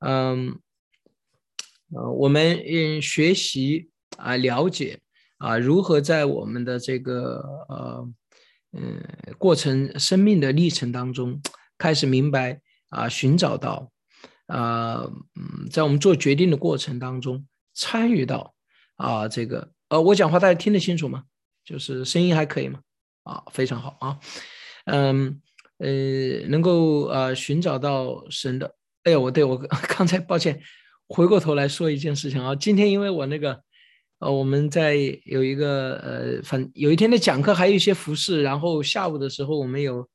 [0.00, 0.58] 嗯，
[1.94, 5.00] 呃，我们嗯学习啊，了解
[5.38, 8.08] 啊，如何在我们的这个呃
[8.72, 9.02] 嗯
[9.38, 11.40] 过程、生命的历程当中，
[11.78, 13.90] 开始明白啊，寻找到
[14.46, 15.04] 啊，
[15.34, 18.54] 嗯，在我们做决定的过程当中，参与到
[18.96, 21.24] 啊，这个呃，我讲话大家听得清楚吗？
[21.64, 22.80] 就是声音还可以吗？
[23.22, 24.18] 啊，非常好啊，
[24.84, 25.40] 嗯
[25.78, 28.76] 呃，能够呃寻找到神的。
[29.06, 29.56] 哎呀，我对我
[29.96, 30.60] 刚才抱歉，
[31.06, 32.56] 回过头来说一件事情啊。
[32.56, 33.56] 今天因为我那个
[34.18, 40.08] 呃，我们在有一个呃，反有一天的讲课，还有一些服饰，然后下午的时候我们有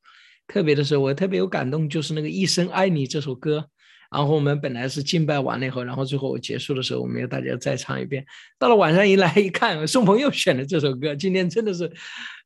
[0.46, 3.64] 特别的时候，我特别有感动，就是那个《一生爱你》这首歌。
[4.10, 8.22] 然后我们本来是敬拜完了以后，然后最后我结束的时候，我们要大家再唱一遍。
[8.58, 11.16] 到了晚上一来一看，宋鹏又选了这首歌。
[11.16, 11.90] 今天真的是，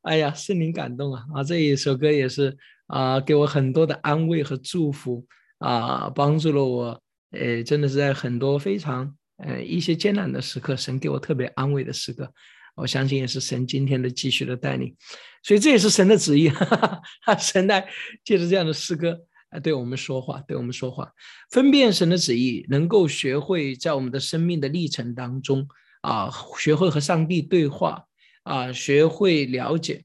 [0.03, 1.25] 哎呀，心灵感动啊！
[1.35, 5.25] 啊，这一首歌也是啊，给我很多的安慰和祝福
[5.59, 7.01] 啊，帮助了我。
[7.31, 12.31] 呃，真的是在很多非常呃一些艰难的时刻，神给我特别安慰的时刻。
[12.75, 14.95] 我相信也是神今天的继续的带领，
[15.43, 16.47] 所以这也是神的旨意。
[16.55, 17.85] 哈哈哈神来
[18.23, 19.19] 借着这样的诗歌。
[19.49, 21.09] 啊，对我们说话，对我们说话，
[21.51, 25.65] 分辨神的旨意，能够学会在我们的生命的历程当中
[26.01, 26.29] 啊，
[26.59, 28.03] 学会和上帝对话
[28.43, 30.03] 啊，学会了解。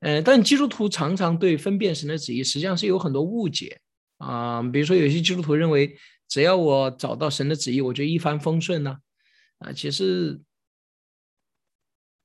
[0.00, 3.78] 嗯，但基督徒常常对分辨神的旨意，实际上是有很多误解
[4.20, 4.62] 啊。
[4.62, 5.96] 比如说，有些基督徒认为，
[6.28, 8.98] 只要我找到神的旨意，我就一帆风顺呢。
[9.58, 10.40] 啊，其实。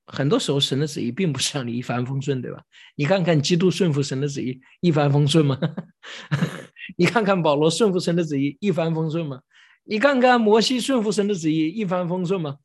[0.08, 2.62] 很多时候，神的旨意并不是让你一帆风顺，对吧？
[2.96, 5.60] 你看看基督顺服神的旨意，一帆风顺吗？
[6.96, 9.42] 你看看保罗顺服神的旨意，一帆风顺吗？
[9.84, 12.58] 你看看摩西顺服神的旨意，一帆风顺吗？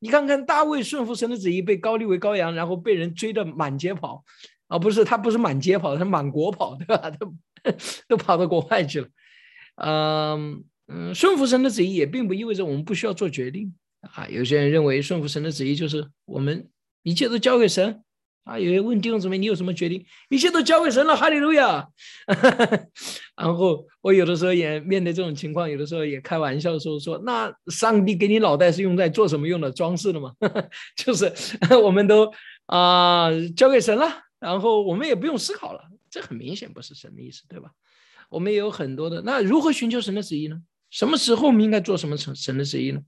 [0.00, 4.24] 你看看大卫顺服神的旨意，被高立为羔羊，然后被人追得满街跑，
[4.66, 7.08] 啊，不是他不是满街跑，他满国跑，对吧？
[7.08, 7.18] 他
[8.08, 9.08] 都跑到国外去了。
[9.76, 14.26] 嗯嗯，顺服神的旨意也并不意味着我们不需要做决定啊。
[14.28, 16.68] 有些人认为顺服神的旨意就是我们。
[17.04, 18.02] 一切都交给神
[18.44, 18.58] 啊！
[18.58, 20.04] 有人问弟兄姊妹，你有什么决定？
[20.28, 21.88] 一切都交给神了，哈利路亚。
[23.34, 29.70] 然后我有的时候也面对这种情况，有的时候也开玩笑说说，那上帝给你脑袋是用在做什么用的？
[29.70, 30.32] 装饰的吗？
[30.96, 31.32] 就是
[31.82, 32.30] 我们都
[32.66, 35.80] 啊交给神了，然后我们也不用思考了。
[36.10, 37.70] 这很明显不是神的意思，对吧？
[38.30, 39.22] 我们也有很多的。
[39.22, 40.60] 那如何寻求神的旨意呢？
[40.90, 43.00] 什么时候我们应该做什么神神的旨意呢？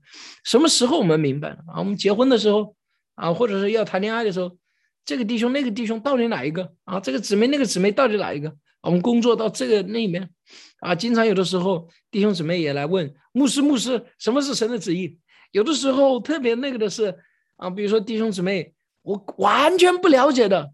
[0.43, 1.79] 什么时候我们明白了啊？
[1.79, 2.75] 我们结婚的时候。
[3.13, 4.57] 啊，或者是要谈恋爱的时候，
[5.05, 6.99] 这个弟兄那个弟兄到底哪一个啊？
[6.99, 8.55] 这个姊妹那个姊妹到底哪一个？
[8.81, 10.27] 我们工作到这个那里面，
[10.79, 15.19] 啊，经常有的时候弟兄姊妹也来问牧师，牧师什么是神的旨意？
[15.51, 17.15] 有的时候特别那个的是
[17.57, 18.73] 啊，比如说弟兄姊妹，
[19.03, 20.73] 我完全不了解的，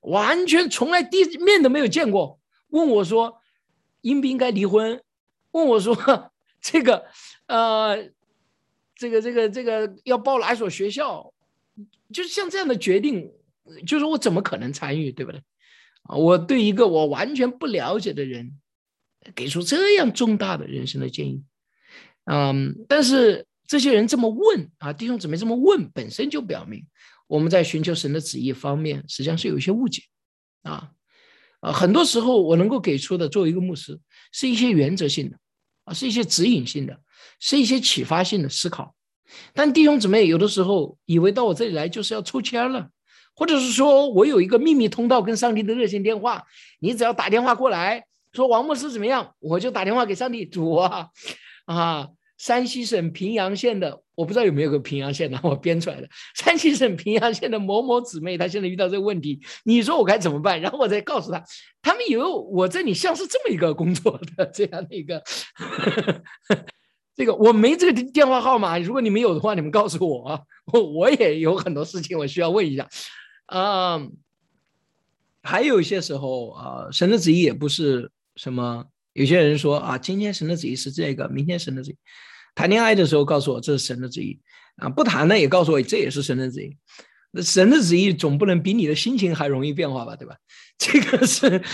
[0.00, 3.40] 完全从来地面都没有见过，问我说
[4.00, 5.02] 应不应该离婚？
[5.52, 5.96] 问我说
[6.60, 7.06] 这个
[7.46, 8.10] 呃，
[8.94, 11.32] 这个这个这个要报哪所学校？
[12.12, 13.30] 就是像这样的决定，
[13.86, 15.42] 就是我怎么可能参与，对不对？
[16.04, 18.58] 啊，我对一个我完全不了解的人，
[19.34, 21.44] 给出这样重大的人生的建议，
[22.24, 26.84] 嗯，但是这些人这么问啊，弟兄姊妹这么问，本身就表明
[27.30, 30.02] 我们在寻求神的旨意方面，实际上是有一些误解，
[30.62, 30.90] 啊，
[31.60, 34.00] 啊，很多时候我能够给出的，作为一个牧师，
[34.32, 35.38] 是一些原则性的，
[35.84, 37.00] 啊，是一些指引性的，
[37.38, 38.96] 是一些启发性的思考。
[39.54, 42.90] 但弟兄姊妹有的时候以为到我这里来就是要抽签了，
[43.36, 46.44] 或者是说我有一个秘密通道跟上帝的热线电话，
[46.80, 51.06] 你只要打电话过来说王牧师怎么样，我就打电话给上帝主啊
[51.66, 52.08] 啊！
[52.40, 56.08] 山西省平阳县的，我不知道有没有个平阳县的，我编出来的。
[56.34, 60.58] 山西省平阳县的某某姊妹，她现在遇到这个问题，你说我该怎么办？
[60.58, 61.44] 然后我再告诉她，
[61.82, 65.22] 他们以为我这里像是这么一个工作的这样的一个。
[67.14, 70.40] 这个我没这个电话号码，如果你们有的话，你们告诉我啊，
[70.72, 72.88] 我我也有很多事情我需要问一下，
[73.44, 74.00] 啊，
[75.42, 81.96] 还有一些时候啊，神的旨意也不是什么，有些人说啊，今天神的旨意是这个，明天神的旨意，
[82.54, 84.40] 谈恋爱的时候告诉我这是神的旨意，
[84.76, 86.76] 啊，不谈呢也告诉我这也是神的旨意，
[87.30, 90.36] 那神的旨意总不能比你的心情还容易变化吧，对吧？
[90.78, 91.62] 这个是。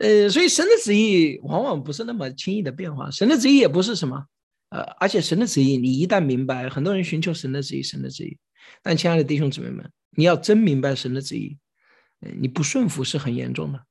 [0.00, 3.10] 呃，所以神的旨意往往不是那么轻易的变化。
[3.10, 4.24] 神的旨意也不是什么，
[4.70, 8.38] 呃，而且神的旨意，你一旦明白，很多人寻求神的旨意，神的旨意。
[8.82, 11.58] 但亲爱的弟兄姊妹们，你要真明白神的旨意，
[12.40, 13.84] 你不顺服是很严重的。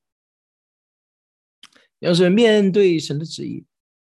[1.99, 3.65] 要是面对神的旨意，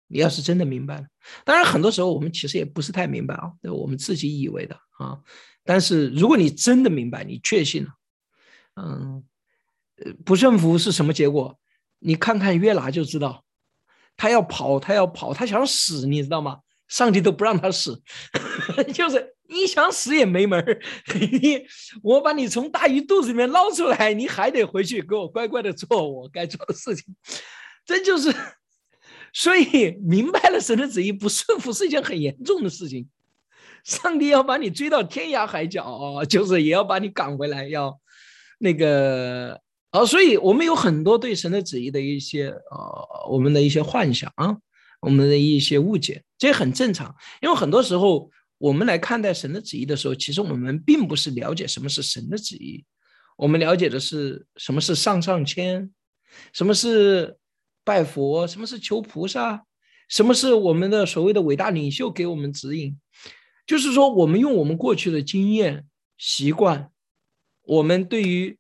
[0.08, 1.06] 你要是真的明白了，
[1.44, 5.20] 当然很多时候我们其实也不是太明白啊，我们自己以为的啊。
[5.64, 7.90] 但是如果你真的明白，你确信了，
[8.76, 9.24] 嗯，
[10.24, 11.60] 不顺服是什么结果？
[12.00, 13.44] 你看看约拿就知道，
[14.16, 16.60] 他要跑，他要跑，他想死，你知道吗？
[16.88, 18.02] 上帝都不让他死，
[18.94, 20.80] 就是你想死也没门儿。
[21.20, 21.66] 你
[22.02, 27.14] 我把你从大鱼肚子里面捞出来，你还得回去给我乖乖的做我该做的事情。
[27.86, 28.34] 这就是，
[29.38, 33.08] 所以 明白了神的旨意不顺服是一件很严重的事情。
[33.84, 38.00] 上帝要把你追到天涯海角，就是也要把你赶回来，要
[38.58, 39.62] 那个
[39.92, 40.04] 啊。
[40.04, 44.58] 所以我们有很多对神的旨意的一些呃，我们的一些幻想啊。
[45.00, 47.16] 我们的一些误解，这也很正常。
[47.40, 52.84] 因为很多时候，我们来看待神的旨意的时候，其实我们并不是了解什么是神的旨意，
[53.38, 55.92] 我们了解的是什么是上上签，
[56.52, 57.38] 什么是
[57.88, 59.66] 拜佛，什么是求菩萨，
[60.10, 63.00] 什么是我们的所谓的伟大领袖给我们指引。
[63.66, 65.86] 就是说，我们用我们过去的经验、
[66.18, 66.92] 习惯，
[67.64, 68.58] 我们对于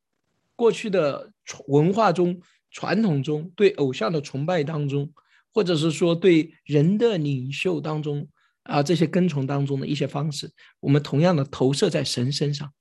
[0.55, 1.33] 过去的
[1.67, 2.39] 文化中、
[2.71, 5.11] 传统中对偶像的崇拜当中。
[5.53, 8.27] 或者是说对人的领袖当中
[8.61, 12.71] 啊，这些跟从当中的一些方式，我们同样的投射在神身上。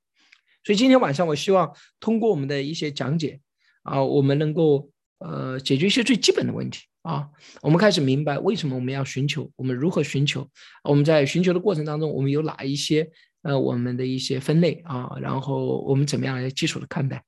[0.62, 3.40] 所以今天晚上，我希望通过我们的一些讲解
[3.82, 7.28] 啊，我们能够呃解决一些最基本的问题啊。
[7.62, 10.48] 我们开始明白为什么我们要寻求，我们如何寻求。
[10.84, 13.08] 我们在寻求的过程当中，我们有哪一些
[13.42, 15.10] 呃我们的一些分类啊？
[15.20, 17.24] 然后我们怎么样来基础的看待，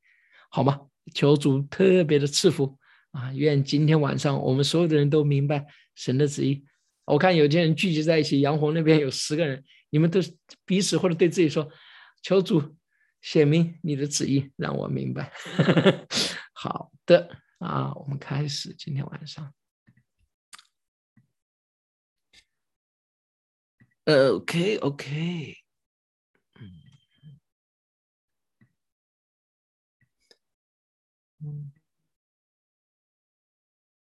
[0.50, 0.80] 好吗？
[1.14, 2.78] 求主特别的赐福。
[3.10, 5.64] 啊，愿今天晚上我们所有的人都明白
[5.94, 6.62] 神的旨意。
[7.06, 10.20] 我看有些人聚集在一起，杨红那边有十个人，你们都
[10.66, 11.66] 彼此或者对自己说
[12.22, 12.76] ：“求主
[13.22, 15.32] 显明你的旨意，让我明白。
[16.52, 19.52] ”好的，啊，我们开始今天晚上。
[24.06, 25.56] OK，OK，
[31.40, 31.72] 嗯，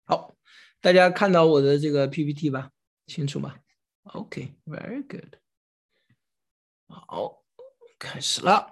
[0.06, 0.36] 好，
[0.80, 2.72] 大家看到我的这个 PPT 吧？
[3.08, 3.58] 清楚吗
[4.04, 5.38] ？OK，very good。
[6.88, 7.44] 好，
[7.98, 8.72] 开始了。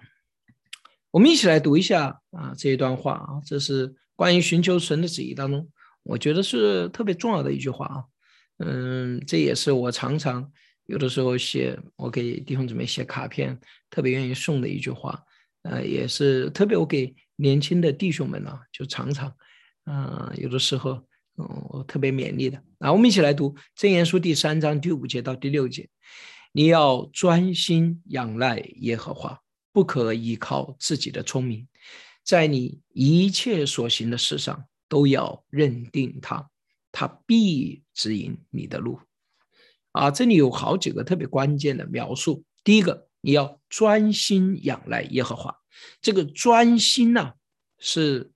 [1.10, 5.70] 我们一起来读一下啊这一段话啊，这是关于寻求神的旨意当中，
[6.04, 8.04] 我觉得是特别重要的一句话啊。
[8.58, 10.52] 嗯，这也是我常常
[10.86, 13.60] 有的时候写，我给弟兄姊妹写卡片，
[13.90, 15.24] 特别愿意送的一句话。
[15.64, 19.36] 呃，也是特别我给年轻的弟兄们呢，就常常，
[19.86, 21.06] 嗯，有的时候。
[21.38, 22.64] 嗯，我特别勉励的。
[22.78, 25.90] 那我们一起来读《真言书》第三章第五节到第六节。
[26.54, 29.38] 你要专心仰赖耶和华，
[29.74, 31.68] 不可依靠自己的聪明，
[32.26, 36.50] 在你一切所行的事上都要认定他，
[36.92, 39.00] 他必指引你的路。
[39.94, 42.44] 啊，这里有好几个特别关键的描述。
[42.66, 45.56] 第一个，你要专心仰赖耶和华。
[46.02, 47.32] 这个专心呢，
[47.80, 48.32] 是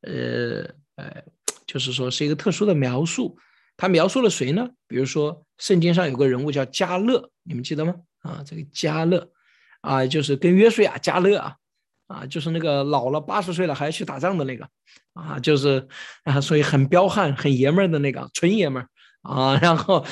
[0.00, 1.24] 呃呃。
[1.66, 3.36] 就是说，是一个特殊的描述。
[3.76, 4.68] 他描述了谁呢？
[4.86, 7.96] 比如说，圣经上有个人物叫加勒，你们记得吗？
[8.20, 9.32] 啊，这个加勒，
[9.80, 11.56] 啊，就是跟约书亚、加勒啊，
[12.14, 14.68] 啊，就是那个老了八十岁了还要去打仗的那个，
[15.14, 15.86] 啊，就是
[16.22, 18.88] 啊，所以很彪悍、很爷们儿的那个纯爷们儿
[19.22, 19.58] 啊。
[19.60, 20.04] 然后，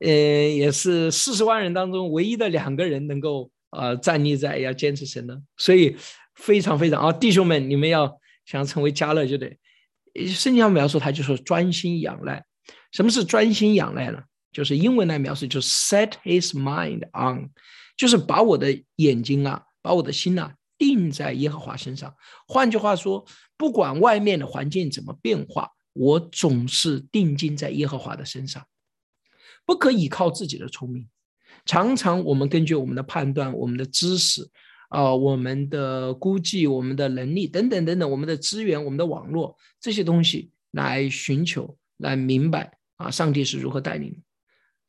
[0.00, 5.94] 呃，也是四十万人当中唯一的两个人能够呃站立在要坚持神的，所以
[6.34, 9.58] 非常非常啊，弟兄们，你们要想成为加勒就得。
[10.26, 12.44] 圣经上描述他就是专心仰赖，
[12.92, 14.22] 什么是专心仰赖呢？
[14.52, 17.50] 就是英文来描述，就是 set his mind on，
[17.96, 22.14] 就是把我的眼睛啊，把我的心呐定在耶和华身上。
[22.46, 23.24] 换句话说，
[23.56, 28.66] 不管外面的环境怎么变化，我总是定睛在耶和华的身上，
[29.64, 31.08] 不可以靠自己的聪明。
[31.64, 34.50] 常常我们根据我们的判断、我们的知识。
[34.90, 44.18] 啊，我们的估计、我们的能力等等等等，我们的资源、我们的网络这些东西来寻求、来明白啊，上帝是如何带领的。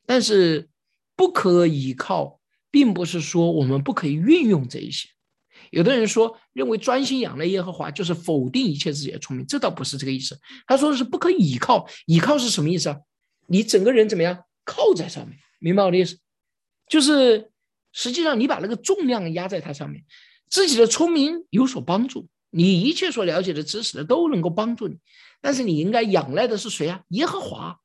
[0.06, 0.68] 但是
[1.16, 2.38] 不可依靠，
[2.70, 5.08] 并不是说我们不可以运用这一些。
[5.70, 10.38] 有的人说，认为专心仰赖耶和华就是否定一切自己的聪明，这倒不是这个意思。
[10.66, 12.96] 他说的是不可倚靠，依靠是什么意思啊？
[13.46, 14.44] 你整个人怎么样？
[14.64, 16.18] 靠在上面，明白我的意思？
[16.88, 17.50] 就是。
[17.98, 20.04] 实际上，你把那个重量压在它上面，
[20.50, 24.98] 自己的聪明有所帮助，你一切所了解的知识的都能够帮助你。
[25.40, 27.00] 但是你应该仰赖的是谁啊？
[27.08, 27.80] 耶和华。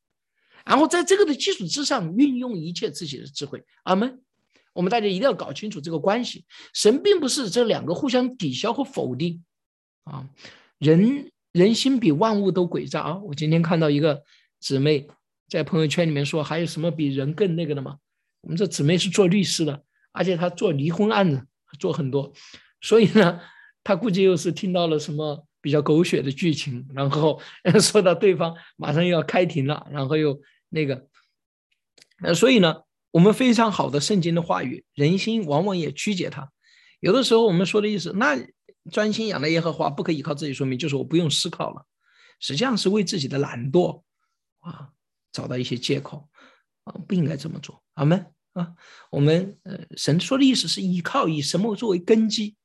[0.66, 3.64] 然后在这个的基础之上，运用一切自己的智慧。
[3.84, 4.22] 阿门。
[4.74, 6.46] 我们大家一定要搞清楚这个关系。
[6.74, 9.44] 神并不是这两个互相抵消和否定
[10.04, 10.28] 啊。
[10.78, 13.18] 人人心比万物都诡诈啊！
[13.20, 14.24] 我今天看到一个
[14.60, 15.08] 姊妹
[15.48, 17.98] 在朋友圈里面说，还有什么比人更那个的吗？
[18.42, 19.84] 我们这姊妹是做律师的。
[20.14, 21.42] 而且她做离婚案子
[21.80, 22.34] 做很多，
[22.82, 23.40] 所以呢，
[23.82, 27.40] 她估计又是听到了什么比较狗血的剧情，然后
[27.80, 31.08] 说到对方马上又要开庭了，然后又那个，
[32.22, 36.50] 呃，所以呢，我们非常好的圣经的话语，人心往往也曲解它。
[37.00, 38.38] 有的时候我们说的意思，那
[38.92, 41.86] 专心仰赖耶和华，不可以靠自己说明，就是我不用思考了，
[42.40, 44.02] 实际上是为自己的懒惰
[44.62, 44.90] 啊
[45.32, 46.30] 找到一些借口
[46.86, 47.84] 啊，不应该这么做。
[47.96, 48.74] 阿门啊，
[49.10, 52.56] 我们呃，神说的意思是依靠以什么作为根基。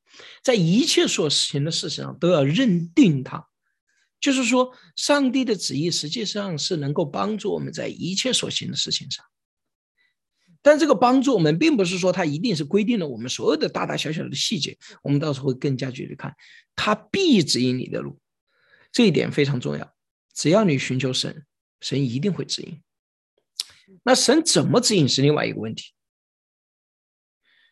[0.42, 3.46] 在一切所行的事情上都要认定它，
[4.18, 9.22] 就是说，上帝的旨意实际上是能够帮助我们在一切所行的事情上。
[10.66, 14.76] 但这个帮助我们，并不是说它一定是规定了我们所有的大大小小的细节。
[15.00, 16.34] 我们到时候会更加具体看，
[16.74, 18.18] 它必指引你的路，
[18.90, 19.94] 这一点非常重要。
[20.34, 21.46] 只要你寻求神，
[21.80, 22.82] 神一定会指引。
[24.02, 25.92] 那神怎么指引是另外一个问题。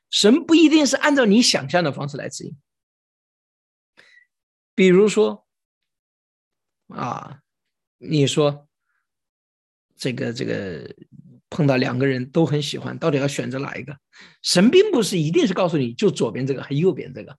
[0.09, 2.57] 神不一定是按照你想象的方式来指引，
[4.77, 5.45] 比如说，
[6.87, 7.41] 啊，
[7.99, 8.69] 你说
[9.97, 10.95] 这个这个
[11.55, 13.97] 碰到两个人都很喜欢，到底要选择哪一个？
[14.43, 17.39] 神并不是一定是告诉你就左边这个还右边这个，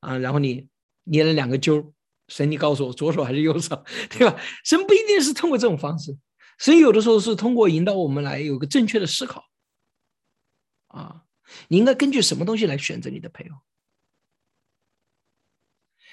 [0.00, 0.66] 啊，然后你
[1.04, 1.92] 捏了两个揪，
[2.28, 4.40] 神你告诉我左手还是右手， 对吧？
[4.64, 6.16] 神不一定是通过这种方式，
[6.58, 9.44] 神有的时候是通过引导我们来有个正确的思考，
[10.88, 11.22] 啊。
[11.68, 13.56] 你应该根据什么东西来选择你的配偶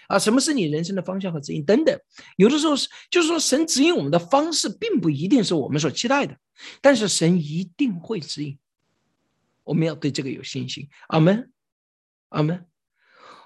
[0.10, 0.20] 啊？
[0.20, 1.98] 什么是你人生的方向和指引等等？
[2.36, 6.38] 有的时候是，就是说，神指引我们的方式并不一定是我们所期待的，
[6.82, 8.58] 但是神一定会指引。
[9.64, 10.90] 我们要对这个有信心。
[11.10, 11.52] 阿门，
[12.30, 12.66] 阿门。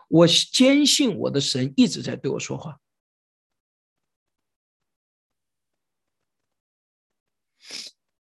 [0.08, 2.79] 我坚信我的神一直在对我说话，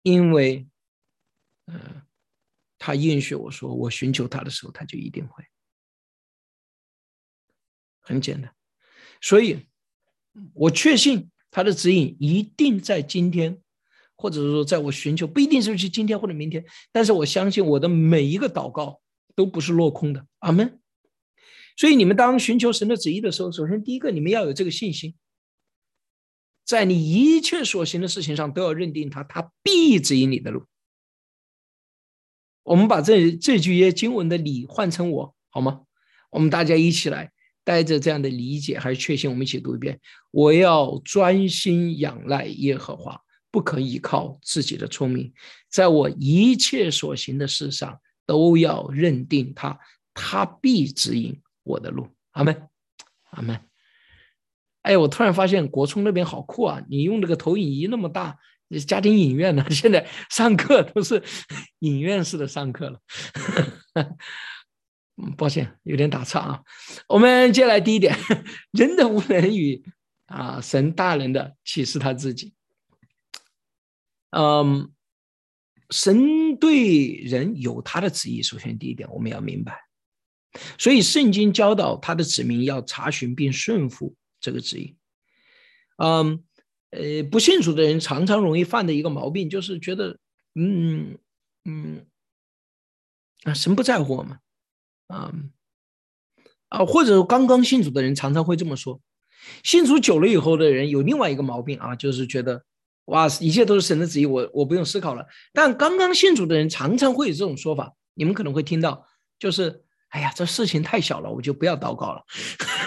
[0.01, 0.67] 因为，
[1.67, 2.01] 嗯。
[2.83, 5.45] 他应许我说：“我寻求他的时候，他就一定会。”
[8.01, 8.53] 很简单，
[9.21, 9.65] 所以
[10.53, 13.61] 我确信他的指引一定在今天，
[14.15, 19.01] 或者是说在我寻求，不一定是去今天或者明天，但是我相信我的每一个祷告
[19.35, 20.25] 都不是落空的。
[20.39, 20.79] 阿门。
[21.77, 25.15] 所以你们当寻求神的旨意的时候，首先第一个，你们要有这个信心，
[26.65, 30.65] 在你一切所行的事情上都要认定他，他必指引你的路。
[32.63, 35.81] 我们把这这句耶经文的你换成我好吗？
[36.29, 37.31] 我们大家一起来
[37.63, 39.99] 带着这样的理解还是确信，我们一起读一遍：
[40.31, 43.19] 我要专心仰赖耶和华，
[43.51, 45.31] 不可依靠自己的聪明，
[45.69, 49.79] 在我一切所行的事上都要认定他，
[50.13, 52.07] 他必指引我的路。
[52.31, 52.67] 阿门，
[53.31, 53.59] 阿门。
[54.81, 56.81] 哎，我突然发现国聪那边好酷啊！
[56.89, 58.37] 你用这个投影仪那么大。
[58.87, 59.65] 家庭影院呢？
[59.69, 61.21] 现在上课都是
[61.79, 62.97] 影院式的上课了。
[65.21, 66.63] 嗯，抱歉，有点打岔啊。
[67.07, 68.15] 我们接下来第一点，
[68.71, 69.83] 人的无能与
[70.25, 72.53] 啊神大人的启示他自己。
[74.31, 74.91] 嗯，
[75.89, 78.41] 神对人有他的旨意。
[78.41, 79.77] 首先第一点，我们要明白，
[80.77, 84.95] 所以圣经教导他的子民要查询并顺服这个旨意。
[85.97, 86.43] 嗯。
[86.93, 90.19] 呃，不信主的人常常容易犯的一个毛病，就是觉得，
[90.55, 91.17] 嗯
[91.63, 92.05] 嗯，
[93.43, 94.37] 啊，神不在乎我们，
[95.11, 95.31] 啊
[96.69, 98.99] 啊，或者刚刚信主的人常常会这么说。
[99.63, 102.63] 信主久了以后的人有另外一个毛病啊，就是觉得，
[103.05, 105.25] 哇，一切都是神的旨意，我我不用思考了。
[105.51, 109.05] 但刚刚信主的人常常会有这种说法，你们可能会听到，
[109.37, 112.23] 就是，哎呀，这事情太小了，我就不要祷告了。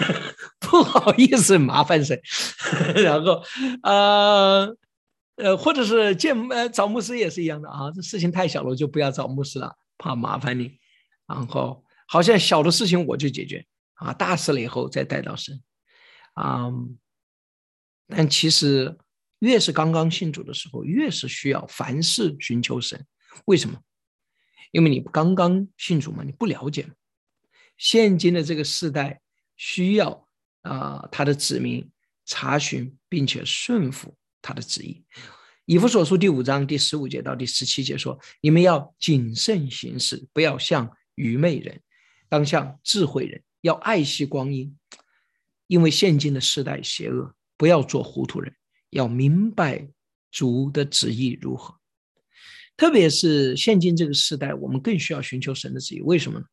[0.59, 2.19] 不好意思，麻烦谁？
[3.03, 3.43] 然后，
[3.83, 4.75] 呃，
[5.35, 7.91] 呃，或者是见呃找牧师也是一样的啊。
[7.91, 10.79] 这事情太小了，我就不要找牧师了，怕麻烦你。
[11.27, 15.61] 然后，好像小的事情我就解决啊，大事了以后再带到神
[16.33, 16.71] 啊。
[18.07, 18.97] 但其实，
[19.39, 23.05] 越是刚刚信主的时候，越是需要凡事寻求神。
[23.45, 23.79] 为什么？
[24.71, 26.87] 因为你刚刚信主嘛，你不了解。
[27.77, 29.21] 现今的这个时代
[29.55, 30.23] 需要。
[30.65, 31.87] 啊，他的子民
[32.25, 35.05] 查询并且顺服他的旨意。
[35.65, 41.79] 以弗所书第五章第十五节到第十七节说：“你们要谨慎行事，不要像愚昧人，
[42.29, 44.77] 当像智慧人，要爱惜光阴，
[45.67, 47.35] 因为现今的时代邪恶。
[47.57, 48.55] 不要做糊涂人，
[48.89, 49.87] 要明白
[50.31, 51.79] 主的旨意如何。
[52.75, 56.01] 特别是现今这个时代，我们更需要寻求神的旨意。
[56.01, 56.45] 为什么呢？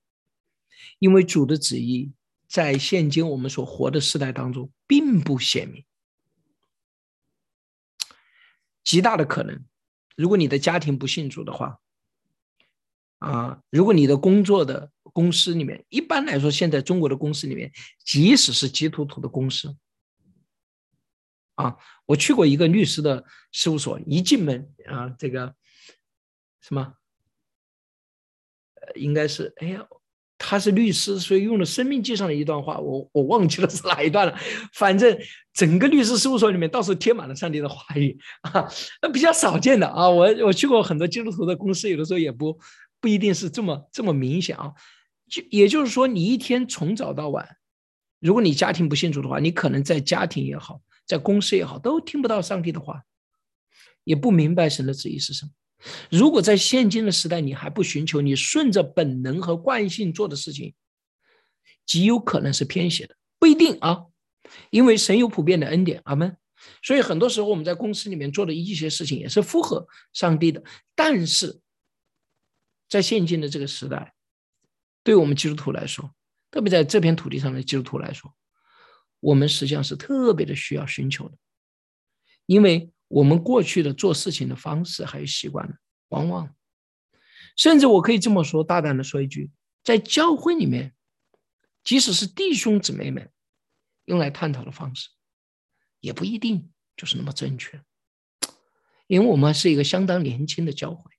[0.98, 2.12] 因为主的旨意。”
[2.52, 5.86] 在现今我们所活的时代当中，并不显明，
[8.84, 9.64] 极大的可能，
[10.16, 11.80] 如果你的家庭不信主的话，
[13.22, 17.70] 啊，如果你的工作的公司里面，一般来说，现在中国的公司里面，
[18.04, 19.76] 即使是基督徒的公司，
[21.54, 21.76] 啊，
[22.06, 25.54] 我去过一个律师的事务所，一进门啊，这个
[26.60, 26.94] 什么，
[28.74, 29.86] 呃，应该是，哎呀。
[30.44, 34.36] 他是律师，所以用了《生命记》上的一段话，我我忘记了是哪一段了。
[34.72, 35.16] 反正
[35.52, 38.68] 整个律师事务所里面，到处贴满了上帝的话语啊，
[39.00, 40.10] 那比较少见的啊。
[40.10, 42.58] 我我去过很多基督徒的公司，有的时候也不
[43.02, 44.72] 不一定是这么这么明显啊。
[45.28, 47.56] 就也就是说，你一天从早到晚，
[48.20, 53.02] 如果你家庭不信主的话，你可能在家庭也好，在公司也好，都听不到上帝的话，
[54.04, 55.50] 也不明白神的旨意是什么。
[56.10, 60.74] 如果在现今的时代，你还不寻求，你顺着本能和惯性做的事情，
[61.84, 64.04] 极有可能是偏斜的，不一定啊。
[64.70, 66.36] 因为神有普遍的恩典，阿门。
[66.82, 70.62] 所以很多时候我们在公司里面做的一些事情也是符合上帝的。
[70.94, 71.61] 但是
[72.92, 74.12] 在现今的这个时代，
[75.02, 76.14] 对我们基督徒来说，
[76.50, 78.34] 特别在这片土地上的基督徒来说，
[79.20, 81.38] 我们实际上是特别的需要寻求的，
[82.46, 82.90] 因为。
[83.14, 85.74] 我们过去的做事情的方式还有习惯呢，
[86.08, 86.56] 往往，
[87.58, 89.50] 甚至我可以这么说，大胆的说一句，
[89.84, 90.94] 在教会里面，
[91.84, 93.30] 即使是弟兄姊妹们
[94.06, 95.10] 用来探讨的方式，
[96.00, 97.82] 也不一定就是那么正确，
[99.08, 101.10] 因为我们是一个相当年轻的教会，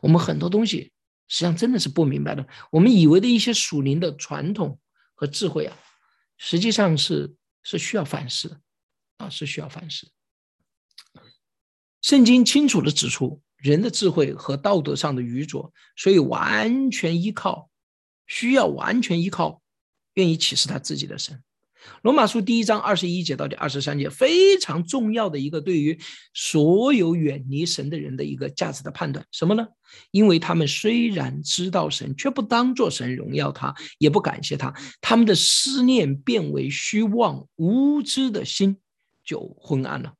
[0.00, 0.94] 我们很多东西
[1.28, 4.78] 实际上真的是不明白的，我们以为的一些属灵的传统
[5.14, 5.76] 和智慧啊，
[6.38, 8.60] 实际上是是需要反思的，
[9.18, 10.08] 啊，是需要反思。
[12.02, 17.68] 圣经清楚的指出，人的智慧和道德上的愚拙，所以完全依靠，
[18.26, 19.60] 需要完全依靠，
[20.14, 21.42] 愿意启示他自己的神。
[22.02, 25.98] 罗马书第一章二十一节到第二十三节，非常重要的一个对于
[26.34, 29.66] 所有远离神的人的一个价值的判断，什么呢？
[30.10, 38.76] 因为他们虽然知道神，却不当作神荣耀他，也不感谢他，他们的思念变为虚妄，无知的心
[39.24, 40.14] 就昏暗了，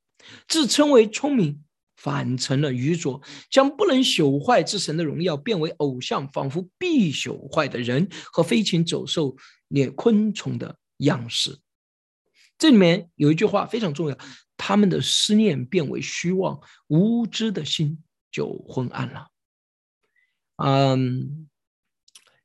[0.48, 1.62] 自称为聪明。
[1.98, 3.20] 反成了愚拙，
[3.50, 9.34] 将不能朽坏之神的荣耀变为偶像，仿佛必朽坏的人和飞禽走兽、
[9.68, 11.60] 连昆虫的样式。
[12.58, 14.18] 这里面有一句话非常重要：
[14.56, 19.28] 他们的思念变为虚妄，无知的心就昏暗了。
[20.56, 21.48] 嗯，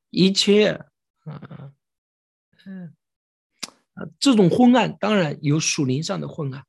[0.10, 0.86] 一切，
[1.26, 1.74] 嗯
[2.66, 2.96] 嗯，
[4.20, 6.66] 这种昏暗当然有属灵上的昏暗。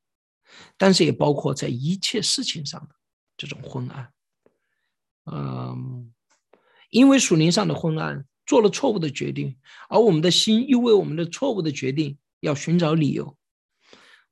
[0.77, 2.95] 但是也包括在一切事情上的
[3.39, 4.13] 这种昏暗，
[5.25, 6.13] 嗯，
[6.91, 9.57] 因为属灵上的昏暗做了错误的决定，
[9.89, 13.37] 而我们的心又为我们的错误的决定要寻找理由。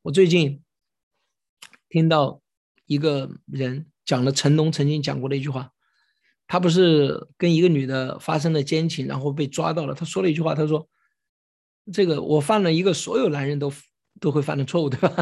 [0.03, 0.63] 我最近
[1.89, 2.41] 听到
[2.87, 5.71] 一个人讲了成龙曾经讲过的一句话，
[6.47, 9.95] 他不是跟一个女的发生了奸情，然后被抓到了。
[9.95, 10.89] 他说了一句话，他说
[11.93, 13.73] ：“这个我犯了一个所有男人都
[14.19, 15.15] 都会犯的错误，对吧？”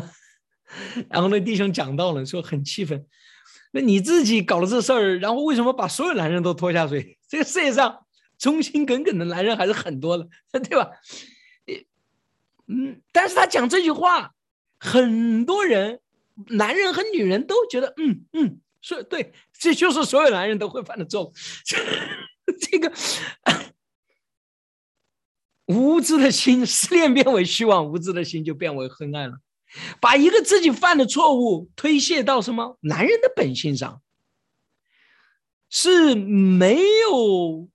[1.08, 3.06] 然后那弟兄讲到了，说很气愤。
[3.72, 7.18] 那你自己搞了这事儿，然后为什么把所有男人都拖下水？
[7.28, 8.06] 这个世界上
[8.38, 10.28] 忠心耿耿的男人还是很多的，
[10.60, 10.90] 对吧？
[12.68, 14.34] 嗯，但是他讲这句话，
[14.78, 16.00] 很多人，
[16.48, 21.32] 男人和女人都觉得，嗯嗯，是对，这就是所有男人都会犯的错误。
[22.60, 22.92] 这个
[25.66, 29.38] 无知的心，失恋变为虚妄，无知的心就变为黑暗了。
[30.00, 34.00] 把一个自己犯的错误推卸到什么男人的本性上，
[35.68, 37.68] 是没有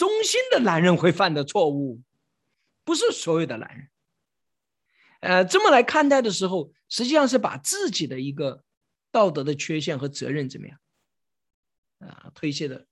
[0.00, 2.00] 忠心的男人会犯的错误，
[2.84, 3.90] 不是所有的男人。
[5.20, 8.64] 呃，这么来看待的时候，实际上是把自己的一个
[9.10, 10.80] 道德的缺陷和责任怎么样
[11.98, 12.86] 啊推卸的，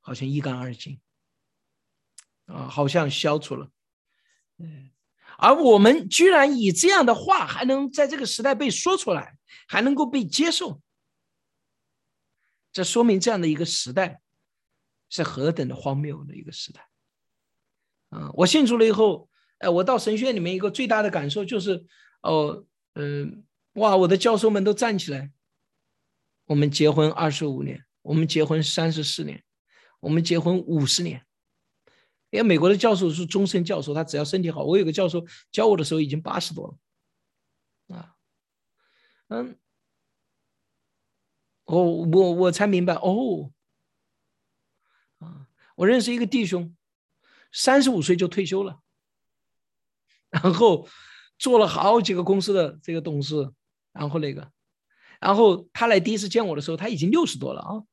[0.00, 1.00] 好像一干二净，
[2.44, 3.70] 啊，好像消除了，
[4.58, 4.90] 嗯。
[5.38, 10.82] 而我们居然以这样的话还能在这个时代被说出来，还能够被接受，
[12.72, 14.20] 这说明这样的一个时代
[15.08, 16.88] 是何等的荒谬的一个时代。
[18.10, 21.84] 啊，我信主了以后，哎，我到神学院里面一个最大的感受就是，
[22.22, 22.64] 哦，
[22.94, 25.32] 嗯，哇，我的教授们都站起来，
[26.46, 29.42] 我们结婚二十五年，我们结婚三十四年，
[30.00, 31.24] 我们结婚五十年。
[32.30, 34.64] 因为美国的教授是终身教授，他只要身体好。
[34.64, 36.78] 我有个教授教我的时候已经八十多
[37.88, 38.14] 了，啊，
[39.28, 39.58] 嗯，
[41.64, 43.50] 我我我才明白哦，
[45.76, 46.74] 我认识一个弟兄，
[47.52, 48.80] 三十五岁就退休了，
[50.30, 50.88] 然后
[51.38, 53.52] 做了好几个公司的这个董事，
[53.92, 54.50] 然后那个，
[55.20, 57.84] 然后他来第一次见我的时候，他已经六十多了啊，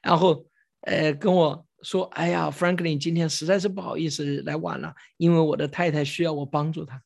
[0.00, 0.46] 然后
[0.82, 1.66] 呃跟我。
[1.84, 7.02] 说：“哎呀，Franklin，今天实在是不好意思来晚了，因为我的太太需要我帮助她。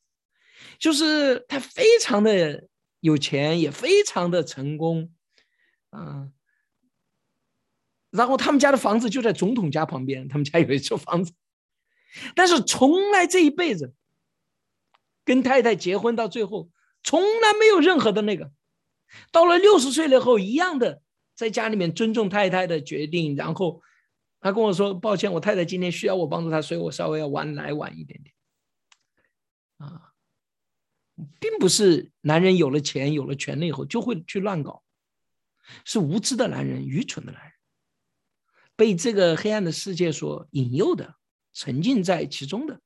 [0.78, 2.68] 就是他非常的
[3.00, 5.10] 有钱，也非常的成功，
[5.92, 6.30] 嗯，
[8.16, 11.32] 然后他们家的房子就在总统家旁边，他们家有一处房子，
[12.34, 13.94] 但是从来这一辈子
[15.24, 16.70] 跟太太结婚到最后，
[17.02, 18.50] 从来没有任何的那个，
[19.30, 21.02] 到了六十岁了以后，一样的
[21.34, 23.82] 在家里面尊重太太的决定，然后
[24.40, 28.34] 他跟我说：“抱歉，我太太今天需要我帮助她，所以我稍微要晚来晚一点点。”
[29.78, 30.12] 啊。
[31.40, 34.82] 并不是男人有了钱有了权利以后就会去乱搞，
[35.82, 37.52] 是无知的男人、愚蠢的男人，
[38.76, 41.16] 被这个黑暗的世界所引诱的，
[41.52, 42.80] 沉浸在其中的。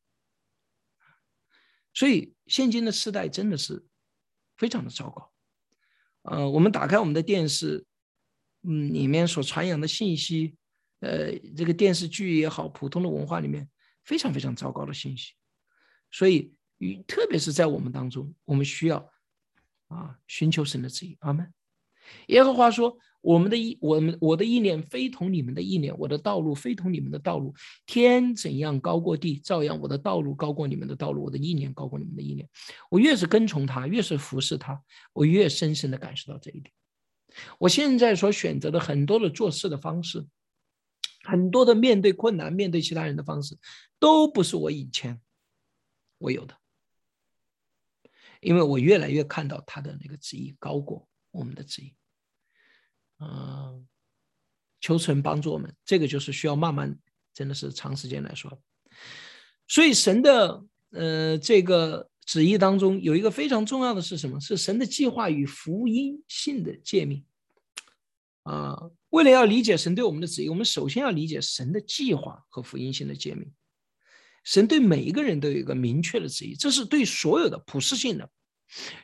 [1.92, 3.84] 所以，现今的时代真的是
[4.56, 5.32] 非常的糟糕。
[6.22, 7.84] 呃，我们打开我们的电视，
[8.62, 10.56] 嗯，里面所传扬的信息，
[11.00, 13.68] 呃，这个电视剧也好，普通的文化里面
[14.04, 15.34] 非常非常糟糕的信息，
[16.10, 16.54] 所以。
[17.06, 19.12] 特别是在我们当中，我们需要
[19.88, 21.18] 啊寻求神的旨意。
[21.20, 21.52] 阿门。
[22.28, 27.54] 耶和华说：“我们的意，我们我的意念非同你们的意念，我的道路非同你们的道路。
[27.86, 32.48] 天怎样高过地，照样我的道路高过你们的道路，我的意念高过你们的意念。
[32.90, 36.72] 我越是跟从他，越是服侍他，我越深深的感受到这一点。
[37.58, 40.26] 我现在所选择的很多的做事的方式，
[41.22, 43.56] 很多的面对困难、面对其他人的方式，
[43.98, 45.20] 都不是我以前
[46.18, 46.56] 我有的。”
[48.40, 51.94] 因为我越来越看到他的那个旨意高过我们的旨意，
[53.20, 53.86] 嗯，
[54.80, 56.98] 求神帮助我们，这个就是需要慢慢，
[57.34, 58.60] 真的是长时间来说。
[59.68, 64.40] 所以神的呃这个旨意当中有一个非常重要的是什么？
[64.40, 67.24] 是神的计划与福音性的诫命。
[68.42, 73.52] 啊，为了要理解神对我们的旨意，我们首先要理解神的计划和福音性的诫命。
[74.44, 78.30] 神对每一个人都有一个明确的旨意，这是对所有的普世性的，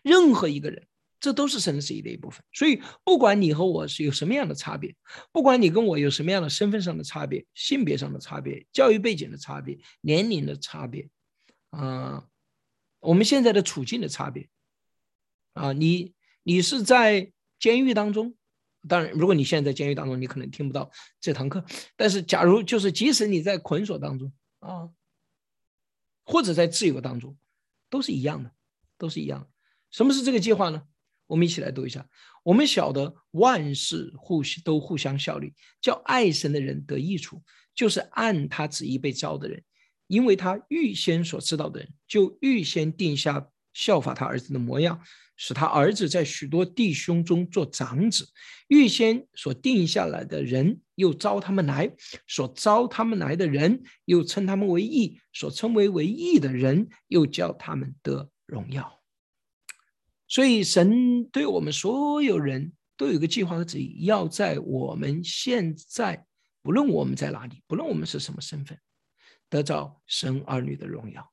[0.02, 2.44] 任何一个人，这都是神的旨意的一部分。
[2.52, 4.94] 所以，不管你和我是有什么样的差别，
[5.32, 11.08] 不管你跟我有什么样的身份上的差别、性别上的差别、教育背景的差别、年龄的差别，
[11.70, 12.26] 啊，
[13.00, 14.48] 我们现在的处境的差别，
[15.54, 18.34] 啊，你你是在监狱当中，
[18.88, 21.64] 当然，如果你现在在监狱当中，你可能听不到这堂课。
[21.96, 24.90] 但是，假如就是即使你在捆锁当中，啊。
[26.28, 27.38] 或者在自由当中，
[27.88, 28.50] 都是一样的，
[28.98, 29.48] 都是一样的。
[29.92, 30.82] 什么是这个计划呢？
[31.26, 32.06] 我们一起来读一下。
[32.42, 37.42] 我们晓得万事互都互相效力，叫爱神的人得益处，
[37.74, 39.62] 就是按他旨意被招的人，
[40.06, 45.00] 因为他预先所知道的人，就预先定下效法他儿子的模样。
[45.38, 48.26] 使他儿子在许多弟兄中做长子，
[48.68, 51.94] 预先所定下来的人又招他们来，
[52.26, 58.95] 所招他们来的人又称他们为义，所称为为义的人又叫他们得荣耀。
[60.28, 66.26] 所以，神对我们所有人都有个计划和旨意，要在我们现在，
[66.62, 68.78] 不论我们在哪里，不论我们是什么身份，
[69.48, 71.32] 得到神儿女的荣耀。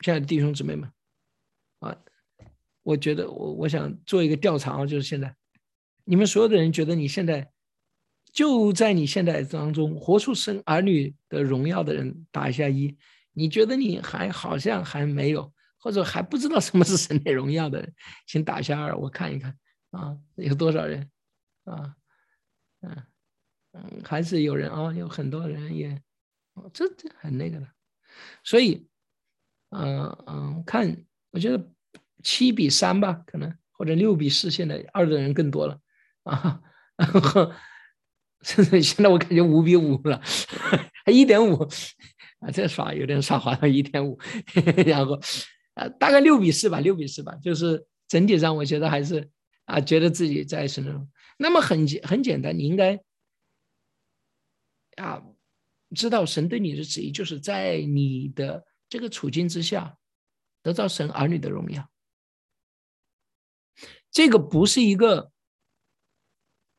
[0.00, 0.92] 亲爱的弟兄姊妹们，
[1.78, 1.96] 啊，
[2.82, 5.34] 我觉得我我想做一个调查啊，就是现在，
[6.04, 7.50] 你们所有的人觉得你现在
[8.32, 12.96] 就在你现在当中活出生儿女的荣耀的人打一下一，
[13.34, 17.94] 你觉得你还好像还没有，或者还不知道什么是神的荣耀的人，
[18.26, 19.54] 请打一下二，我看一看
[19.90, 21.10] 啊，有多少人
[21.64, 21.94] 啊？
[22.80, 23.02] 嗯
[23.72, 26.00] 嗯，还是有人啊，有很多人也，
[26.72, 27.66] 这这很那个的，
[28.42, 28.88] 所以。
[29.76, 31.68] 嗯嗯，看，我觉得
[32.22, 35.80] 七比三吧，可能或者六比四，现在二的人更多了
[36.22, 36.62] 啊，
[36.96, 37.52] 然后
[38.40, 38.64] 现
[39.02, 40.22] 在我感觉五比五了，
[41.04, 41.68] 还一点五
[42.44, 44.18] 啊，这耍有点耍滑了，一点五，
[44.86, 45.18] 然后
[45.74, 49.30] 啊，大概六比四吧，六比四吧，就是整体上我觉得还是
[49.64, 51.10] 啊，觉得自己在神中。
[51.38, 53.00] 那么很简很简单，你应该
[54.96, 55.22] 啊，
[55.94, 58.64] 知道神对你的旨意，就是在你的。
[58.86, 59.96] 这个处境之下，
[60.62, 61.90] 得到神儿女的荣耀，
[64.12, 65.32] 这个不是一个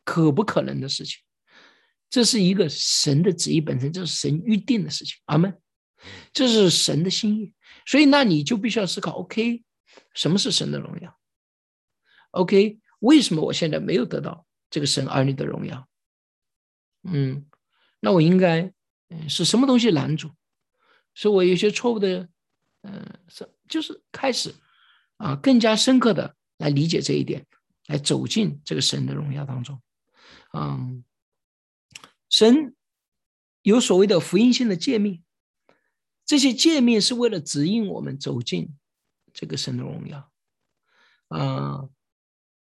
[0.05, 1.21] 可不可能的事情，
[2.15, 5.17] 这是一个神的旨意本身，这是神预定的事情。
[5.25, 5.53] 阿门，
[6.31, 7.53] 这是神的心意。
[7.85, 9.61] 所以，那你就必须要思考：OK，
[10.13, 11.19] 什么是神的荣耀
[12.31, 15.89] ？OK，为什么我现在没有得到这个神儿女的荣耀？
[17.03, 17.45] 嗯，
[17.99, 18.61] 那我应该
[19.09, 20.31] 嗯是什么东西拦住？
[21.15, 22.29] 所以我有些错误的，
[22.83, 24.55] 嗯，是就是开始
[25.17, 27.45] 啊，更加深刻的来理解这一点，
[27.87, 29.81] 来走进这个神的荣耀当中。
[30.53, 31.03] 嗯，
[32.35, 32.75] 神
[33.61, 35.23] 有所谓的福音性的诫命，
[36.25, 38.75] 这些诫命是为了指引我们走进
[39.33, 40.29] 这个神的荣耀，
[41.29, 41.87] 啊，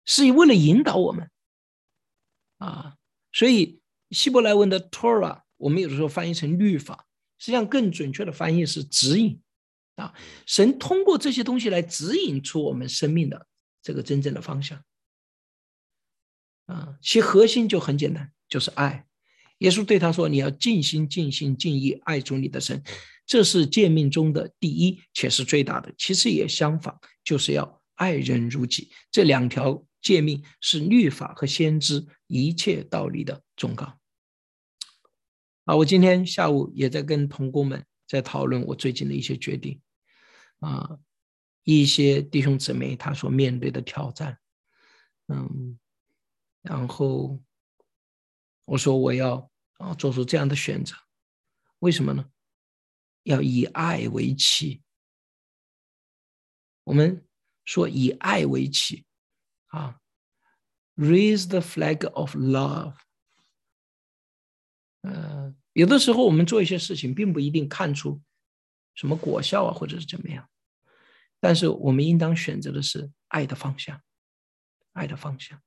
[0.06, 1.30] 是为了引导我们，
[2.60, 2.96] 啊，
[3.34, 7.06] 所以希伯来文的 Torah，我们有的时候翻译成律法，
[7.38, 9.42] 实际上更准确的翻译是指引，
[9.96, 13.46] 啊，神通过这些东西来指引出我们生命的
[13.82, 14.82] 这个真正的方向，
[16.68, 19.06] 啊，其核心就很简单，就是爱。
[19.60, 22.84] 耶稣对他说：“你要尽心、尽心、尽意爱主你的神，
[23.26, 25.94] 这是诫命中的第一，且是最大的。
[25.98, 28.92] 其实也相反，就是要爱人如己。
[29.12, 33.98] 这两条诫命是律法和先知一切道理的忠告。”
[35.66, 39.80] 啊，我今天下午也在跟同工们在讨论我最近的一些决定，
[40.62, 40.98] 啊，
[41.64, 44.40] 一些弟兄姊妹他所面对的挑战，
[45.28, 45.78] 嗯，
[46.64, 47.40] 然后
[48.70, 49.48] 我说我要。
[49.80, 50.94] 啊，做出这样的选择，
[51.80, 52.30] 为什么呢？
[53.24, 54.84] 要以爱为旗。
[56.84, 57.26] 我们
[57.64, 59.06] 说以爱为旗，
[59.68, 60.02] 啊
[60.98, 62.98] ，raise the flag of love。
[65.04, 68.22] 呃，有的时候我们做一些事情，并不一定看出
[68.96, 70.46] 什么果效啊，或者是怎么样，
[71.40, 74.02] 但是我们应当选择的是爱的方向，
[74.92, 75.64] 爱的方向。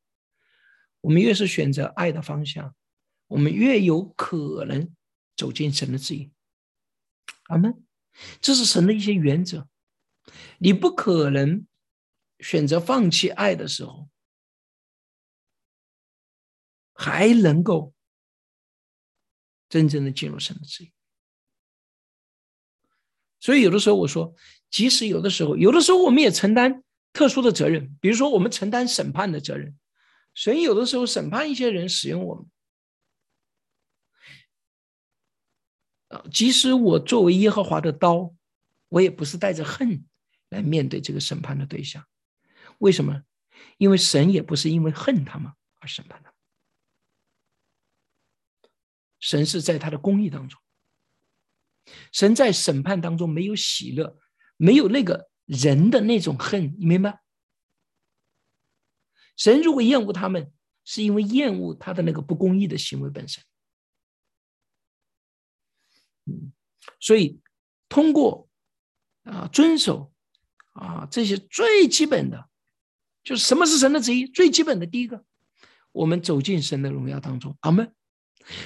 [1.01, 2.77] 我们越是选择爱的方向。
[3.33, 4.95] 我们越有可能
[5.37, 6.31] 走进神的旨意，
[7.45, 7.83] 阿门。
[8.43, 9.67] 这是神的一些原则。
[10.59, 11.67] 你不可能
[12.41, 14.11] 选择放弃爱的时候，
[16.93, 17.95] 还能够
[19.71, 20.93] 真正的进入神的旨意。
[23.41, 24.35] 所以，有的时候我说，
[24.69, 29.75] 即使有的时候，有的时候我们也承担特殊的责任，比如说我们承担审判的责任。
[30.35, 32.47] 神有的时候审判一些人，使用我们。
[36.31, 38.35] 即使我作为耶和华的刀，
[38.89, 40.05] 我也不是带着恨
[40.51, 42.05] 来面对这个审判的对象。
[42.79, 43.23] 为什么？
[43.79, 46.33] 因为神也不是因为恨他们而审判他。
[49.21, 50.61] 神是在他的公义当中，
[52.11, 54.19] 神在审判当中没有喜乐，
[54.57, 57.21] 没有那个人的那种恨，你明白？
[59.37, 60.53] 神如果厌恶他们，
[60.85, 63.43] 是因为厌恶他的那个不公义的行为本身。
[67.01, 67.41] 所以
[67.89, 68.49] 通过
[69.25, 70.13] 啊遵守
[70.73, 72.49] 啊这些最基本的，
[73.23, 74.27] 就是什么是神的旨意？
[74.27, 75.25] 最基本的第一个，
[75.93, 77.93] 我们走进神的荣耀当中，阿门。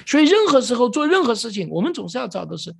[0.05, 2.75] 所以任何时候做任何事情，我们总是要找的是，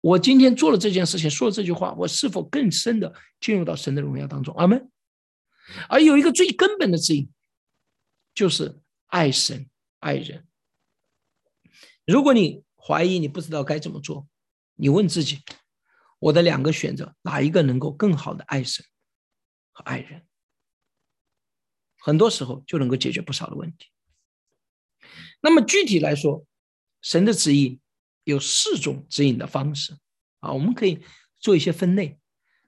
[0.00, 4.90] 我今天做了这件事情，说了这句话，我是否更深的进入到神的荣耀当中，阿门。
[5.88, 7.28] 而有一个最根本的指引，
[8.34, 10.46] 就是爱神爱人。
[12.04, 14.28] 如果你怀疑你不知道该怎么做，
[14.74, 15.42] 你问自己：
[16.20, 18.84] 我的两个选择哪一个能够更好的爱神
[19.72, 20.24] 和爱人？
[21.98, 23.88] 很多时候就能够解决不少的问题。
[25.40, 26.46] 那么具体来说，
[27.02, 27.80] 神的旨意
[28.22, 29.98] 有四种指引的方式
[30.38, 31.04] 啊，我们可以
[31.40, 32.20] 做一些分类。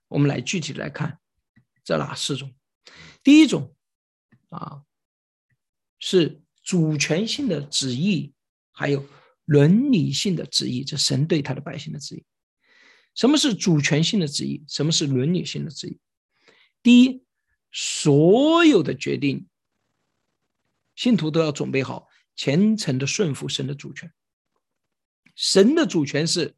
[0.08, 1.20] 我们来具体来看
[1.84, 2.52] 这哪四种？
[3.22, 3.76] 第一种
[4.48, 4.82] 啊，
[6.00, 8.34] 是主权性的旨意，
[8.72, 9.06] 还有。
[9.48, 12.24] 伦理性的旨意，这神对他的百姓的旨意。
[13.14, 14.62] 什么是主权性的旨意？
[14.68, 15.98] 什么是伦理性的旨意？
[16.82, 17.24] 第一，
[17.72, 19.46] 所有的决定，
[20.94, 24.12] 信徒都要准备好虔诚的顺服神的主权。
[25.34, 26.54] 神的主权是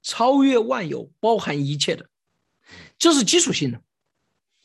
[0.00, 2.08] 超越万有、包含一切的，
[2.96, 3.82] 这是基础性的。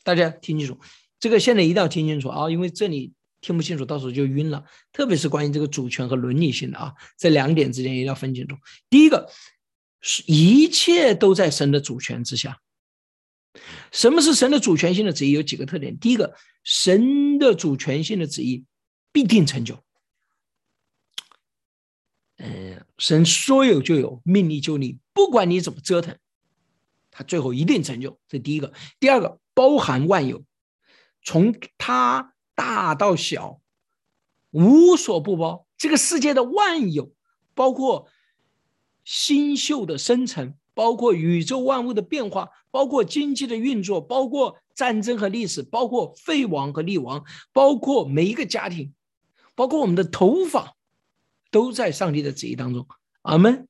[0.04, 0.80] 大家听清楚，
[1.20, 3.12] 这个现在一定要听清楚啊，因为这里。
[3.40, 4.64] 听不清楚，到时候就晕了。
[4.92, 8.56] 特别是关于这个主权和伦理性的啊，这两点之间一定要分清楚。
[8.90, 9.30] 第一个
[10.00, 12.60] 是一切都在神的主权之下。
[13.92, 15.30] 什么是神的主权性的旨意？
[15.30, 15.98] 有几个特点。
[15.98, 18.64] 第一个，神的主权性的旨意
[19.12, 19.82] 必定成就。
[22.36, 26.16] 嗯，神说有就有，命立就立，不管你怎么折腾，
[27.10, 28.18] 他最后一定成就。
[28.28, 28.72] 这第一个。
[29.00, 30.44] 第二个，包含万有，
[31.22, 32.34] 从他。
[32.58, 33.60] 大到小，
[34.50, 35.64] 无所不包。
[35.76, 37.12] 这个世界的万有，
[37.54, 38.08] 包括
[39.04, 48.92] 星宿的生成，包括宇宙万物的变化，包括经济的运作，包括战争和历史，包括废王和立王，包括每一个家庭，
[49.54, 50.74] 包括我们的头发，
[51.52, 52.88] 都在上帝的旨意当中。
[53.22, 53.68] 阿门。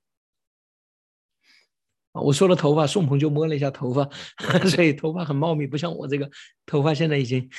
[2.12, 4.08] 我说了头发，宋鹏就摸了一下头发，
[4.70, 6.30] 所以头发很茂密，不像我这个
[6.64, 7.50] 头发现在已经。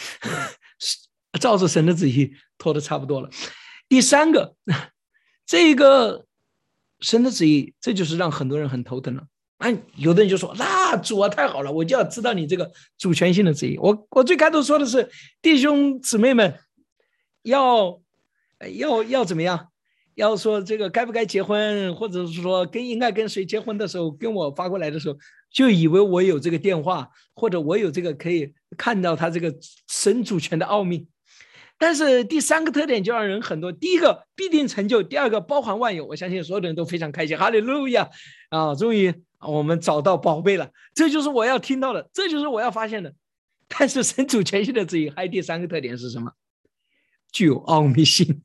[1.39, 3.29] 照着神的旨意拖的差不多了。
[3.87, 4.55] 第三个，
[5.45, 6.25] 这个
[6.99, 9.23] 神的旨意，这就是让很多人很头疼了。
[9.57, 15.09] 啊，有的人就说：“那主啊，太好了，我就要知道你这个主权性的旨意。”我我最开头说的是
[15.41, 16.57] 弟兄姊妹们
[17.43, 18.01] 要
[18.75, 19.67] 要要怎么样？
[20.15, 25.17] 要说这个该不该结婚，或者是说跟应该跟谁结婚的时候，跟我发过来的时候，
[25.51, 29.53] 就以为我有这个电话，或者我有这个可以看到他这个
[29.87, 31.07] 神主权的奥秘。
[31.79, 36.05] 但是第三个特点就让人很多：第一个必定成就，第二个包含万有。
[36.05, 38.09] 我相信所有的人都非常开心，哈利路亚
[38.49, 38.75] 啊！
[38.75, 43.15] 终于我们找到宝贝了，这就是我要听到的，这就是我要发现的。
[43.69, 46.33] 但是神主权性的旨意还有第三个特点是什么？
[47.31, 48.41] 具有奥秘性。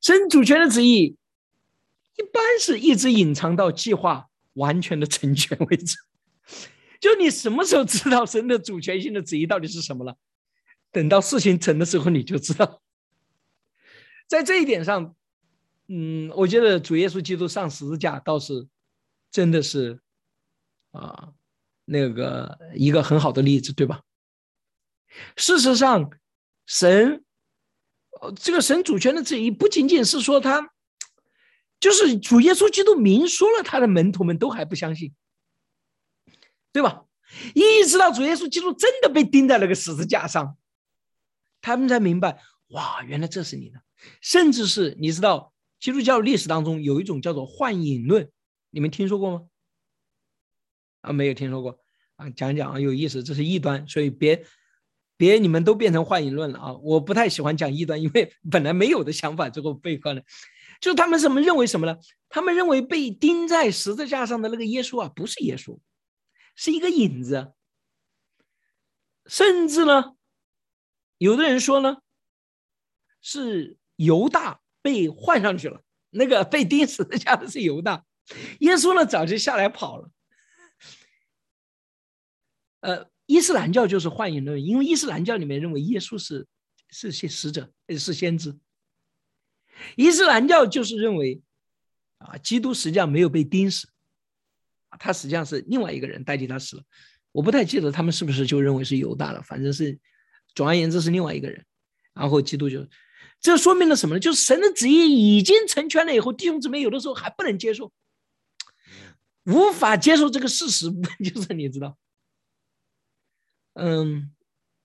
[0.00, 1.16] 神主权的旨意，
[2.16, 5.96] 一般是一直隐藏到计划完全的成全为止。
[7.00, 10.16] 就你什么时候知道神的主权性的旨意到底是什么了？
[10.96, 12.80] 等到事情成的时候，你就知道。
[14.26, 15.14] 在这一点上，
[15.88, 18.66] 嗯，我觉得主耶稣基督上十字架倒是
[19.30, 20.00] 真的是
[20.92, 21.34] 啊，
[21.84, 24.04] 那个一个很好的例子，对吧？
[25.36, 26.10] 事实上，
[26.64, 27.22] 神。
[28.34, 30.70] 这个神主权的旨意不仅仅是说他，
[31.78, 35.12] 就是主耶稣基督明说了，他的门徒们都还不相信，
[36.72, 37.04] 对吧？
[37.54, 40.56] 一直到主耶稣基督真的被钉在那个十字架上，
[41.66, 43.80] 他们才明白，哇，原来这是你的。
[44.20, 48.30] 甚至是你知道，基督教历史当中有一种叫做幻影论，
[48.70, 49.46] 你们听说过吗？
[51.00, 51.80] 啊，没有听说过
[52.14, 54.46] 啊，讲讲啊，有意思，这是异端，所以别。
[55.18, 56.74] 别你们都变成幻影论了啊！
[56.82, 60.22] 我不太喜欢讲异端，因为本来没有的想法最后被换了。
[60.78, 61.96] 就他们怎么认为什么呢？
[62.28, 65.78] 他们认为被钉在十字架上的那个耶稣啊，不是耶稣，
[66.54, 67.54] 是一个影子。
[69.24, 70.15] 甚至呢，
[71.18, 71.98] 有的人说呢，
[73.20, 75.82] 是犹大被换上去了。
[76.10, 78.04] 那个被钉死的家伙是犹大，
[78.60, 80.10] 耶稣呢早就下来跑了。
[82.80, 83.10] 呃。
[83.28, 86.46] 伊斯兰教就是幻影论，因为伊斯兰教里面认为耶稣是
[86.90, 88.56] 是些使者，是先知。
[89.96, 91.42] 伊斯兰教就是认为，
[92.18, 93.88] 啊，基督实际上没有被钉死，
[95.00, 96.84] 他实际上是另外一个人代替他死了。
[97.32, 99.98] 我不太记得他们是不是就认为是犹大了，反正是，
[100.56, 101.64] 总而言之是另外一个人。
[102.12, 102.88] 然后基督就，
[103.40, 104.18] 这说明了什么呢？
[104.18, 107.92] 就是神的旨意已经成全了以后，弟兄姊妹有的时候还不能接受，
[109.44, 110.90] 无法接受这个事实，
[111.22, 111.98] 就是你知道。
[113.74, 114.34] 嗯，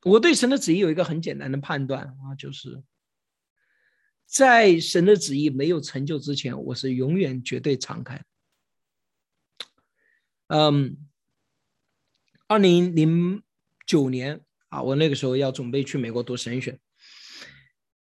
[0.04, 2.84] 我对神的旨意有一个很简单的判断啊，就是
[4.26, 8.22] 在神的旨意没有成就之前，我是永远绝对敞开。
[10.48, 10.98] 嗯，
[12.48, 13.42] 二零零
[13.88, 16.80] 九年啊，我那个时候要准备去美国读神学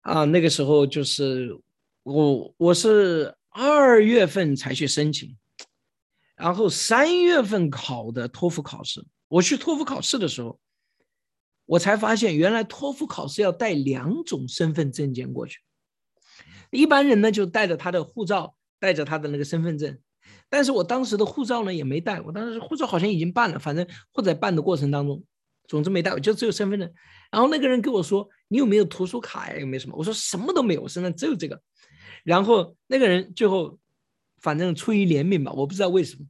[0.02, 1.58] 啊，那个时候就是
[2.04, 5.36] 我我是二月份才去申请，
[6.36, 9.04] 然后三月份考的托福考试。
[9.30, 10.60] 我去托福考试的时候。
[11.72, 15.60] 我才发现，原来托福考试要带两种身份证件过去。
[16.72, 19.96] 一般人呢就带着他的护照，带着他的那个身份证。
[20.50, 25.24] 但是我当时的护照呢也没带，我当时护照好像已经办了，反正或者办的过程当中，
[25.70, 26.92] 总之没带，我就只有身份证。
[27.32, 29.58] 然后那个人跟我说：“你有没有图书卡呀？
[29.60, 31.62] 有没有什么？”我说：“什么都没有，我身上只有这个。”
[32.26, 33.80] 然后那个人最后，
[34.42, 36.26] 反正出于怜悯吧，我不知道为什么。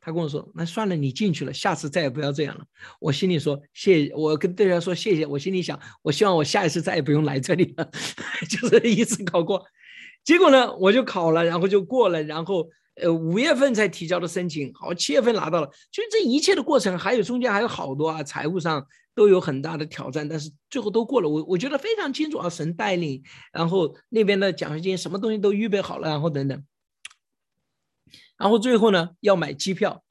[0.00, 2.64] 他跟我说：“那算了，你进去了，下次再也不要这样了。”
[3.00, 7.90] 我心里说：“谢，我跟对方说谢谢。”我心里想：“我希望我下一次再也不用来这里了。”
[8.48, 9.64] 就是一次考过，
[10.22, 15.68] 结果呢，我就考了，然后就过了，然后呃五月份才提交的申请，好七月份拿到了。
[15.90, 21.28] 其实这一切的过程还有中间还有好多啊，财务上都有很大的挑战，但是最后都过了。
[21.28, 26.64] 我我觉得非常清楚啊，神带领，然后那边的奖学金什么东西都预备好了，然后等等。
[28.36, 30.02] 然后最后呢，要买机票。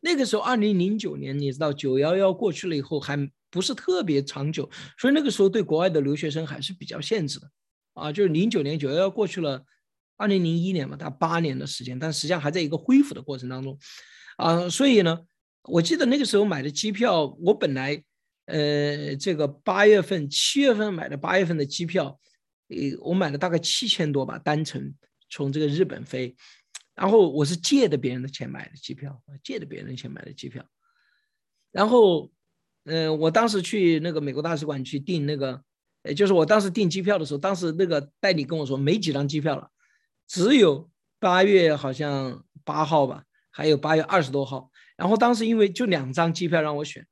[0.00, 3.16] 那个时候，二零零九年，你知道九幺幺过去了以后，还
[3.50, 7.48] 不是特别长久，所以那个时候对国外的留学生还是比较限制的。
[7.94, 9.64] 啊，就是零九年九幺幺过去了，
[10.22, 13.76] 二零零一年嘛，大概八年的时间，但实际上还在一个恢复的过程当中。
[14.36, 15.18] 啊，所以呢，
[15.64, 18.00] 我记得那个时候买的机票，我本来，
[18.46, 22.20] 呃，这个八月份、七月份买的八月份的机票，
[22.68, 24.94] 呃，我买了大概七千多吧，单程
[25.28, 26.36] 从这个日本飞。
[26.94, 30.64] 然后我是借的别人的钱买的机票，借的别人的钱买的机票。
[31.70, 32.30] 然后，
[32.84, 35.62] 嗯，我当时去那个美国大使馆去订那个，
[36.02, 39.70] 呃，就是我当时订机票的时候，当时那个代理跟我说没几张机票了，
[40.26, 44.70] 只有八月好像八号吧，还有八月二十多号。
[44.96, 47.04] 然后当时因为就两张机票让我选，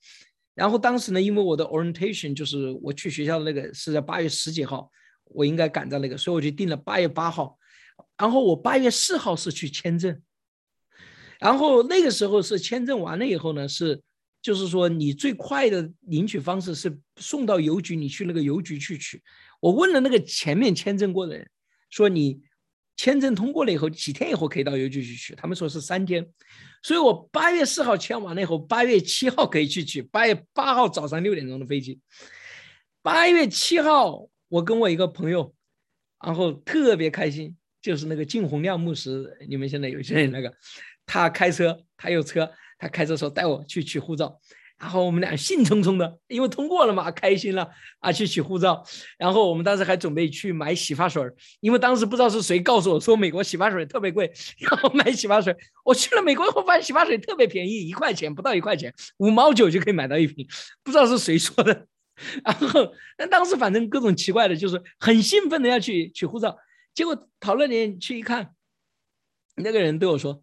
[0.55, 4.91] 然后当时呢，因为我的 orientation 就是我去学校的那个是在八月十几号，
[5.25, 7.59] 我应该赶在那个，所以我就订了八月八号。
[8.17, 10.23] 然后我八月四号是去签证，
[11.39, 14.01] 然后那个时候是签证完了以后呢，是
[14.43, 19.23] 就是说你最快的领取方式是送到邮局，你去那个邮局去取。
[19.59, 21.51] 我问了那个前面签证过的人，
[21.89, 22.41] 说你
[23.01, 26.23] 签证通过了以后几天以后可以到邮局去取，他们说是三天。
[26.83, 31.99] 所以我八月四号签完了以后，八月七号可以去取，八月八号早上六点钟的飞机。
[33.01, 35.55] 八月七号，我跟我一个朋友，
[36.23, 40.55] 然后特别开心，就是那个靳洪亮牧师，你们现在有些人那个，
[41.07, 44.39] 他开车，他有车，他开车说带我去取护照。
[44.81, 47.69] 然后我们俩兴冲冲的，因为通过了嘛，开心了
[47.99, 48.83] 啊，去取护照。
[49.19, 51.23] 然后我们当时还准备去买洗发水，
[51.61, 55.55] 因为当时不知道是谁告诉我说美国洗发水特别贵， 然后买洗发水。
[55.85, 60.49] 我去了美国以后发现洗发水特别便宜，一块钱不到一块钱，五毛九就可以买到一瓶，
[60.83, 61.87] 不知道是谁说的。
[62.45, 66.57] 然后但当时反正各种奇怪的，就是很兴奋的要去取护照。
[66.95, 68.55] 结果讨论点去一看，
[69.57, 70.43] 那个人对我说，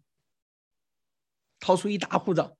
[1.58, 2.57] 掏出一沓护照。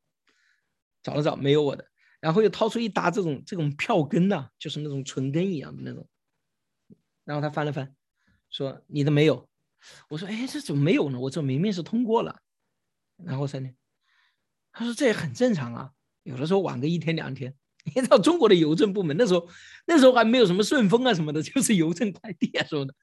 [1.09, 1.87] 找了找，没有我的，
[2.21, 6.07] 然后又掏出一沓这种这种票根呐，就是那种存根一样的那种。
[7.25, 7.95] 然后他翻了翻，
[8.51, 9.49] 说：“你的没有。”
[10.11, 11.19] 我说：“哎，这怎么没有呢？
[11.19, 12.41] 我这明明是通过了。”
[13.25, 13.75] 然后三天，
[14.71, 15.91] 他说：“这也很正常啊，
[16.25, 17.55] 有的时候晚个一天两天。
[17.85, 19.49] 你知道中国的邮政部门那时候
[19.87, 22.95] 那时候还没有什么顺丰啊什么的，就是邮政快递啊什么的。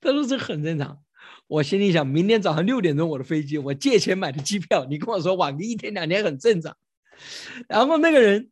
[0.00, 1.00] 他说这很正常。
[1.46, 6.76] 我心里想，明天早上六点钟我的飞机，我借钱买的机票，你跟我说晚个一天两天很正常。”
[7.68, 8.50] 然后那个人，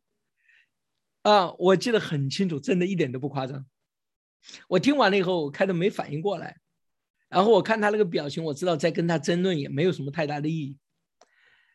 [1.23, 3.65] 啊，我记得很清楚，真的一点都不夸张。
[4.67, 6.57] 我听完了以后，我开始没反应过来，
[7.27, 10.77] 然后我看他那个表情，我知道在跟他争论也没有什么太大的意义。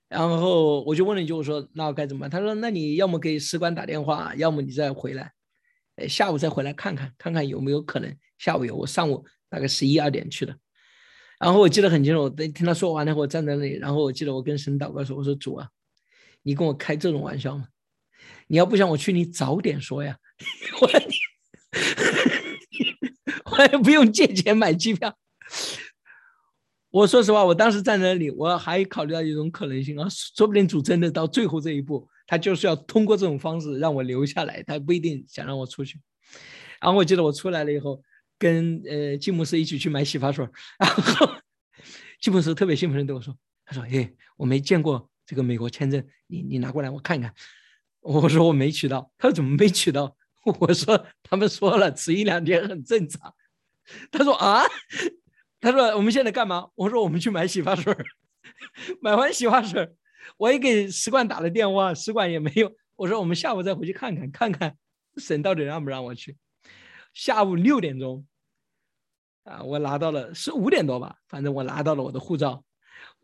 [0.08, 5.32] 然后我就问了一句，我说：“那我该怎么办？”他说：“那你要么给使馆打电话，要么你再回来，
[5.96, 8.76] 呃，下午再回来看看，看看有没有可能下午有。
[8.76, 10.56] 我上午大概十一二点去的。
[11.40, 15.68] 然后我记得很清楚，我等听他说完了以后，我站在那里，然后我记得我跟神祷告说：“我说主啊。”
[16.44, 17.66] 你跟我开这种玩笑吗？
[18.46, 20.16] 你要不想我去，你早点说呀！
[20.80, 20.88] 我
[23.50, 25.18] 我也不用借钱买机票。
[26.90, 35.98] 我说实话，我当时站在那里，我还考虑到一种可能性啊，说不定主真的到最后这一步，他就是要通过这种方式让我留下来，他不一定想让我出去。
[36.80, 38.02] 然后我记得我出来了以后，
[38.38, 40.46] 跟呃吉姆斯一起去买洗发水，
[40.78, 41.26] 然后
[42.20, 43.34] 吉姆斯特别兴奋的对我说
[43.64, 47.32] ：“他说，哎，我没见过。”这个美国签证，你你拿过来我看看。
[48.00, 50.16] 我说我没取到，他说怎么没取到？
[50.60, 53.34] 我说他们说了迟一两天很正常。
[54.12, 54.62] 他说啊，
[55.60, 56.68] 他说我们现在干嘛？
[56.74, 57.96] 我说我们去买洗发水。
[59.00, 59.90] 买完洗发水，
[60.36, 62.70] 我也给使馆打了电话，使馆也没有。
[62.94, 64.76] 我说我们下午再回去看看，看看
[65.16, 66.36] 省到底让不让我去。
[67.14, 68.26] 下午六点钟，
[69.44, 72.62] 啊，我拿到了，是五点多吧，反正我拿到了我的护照。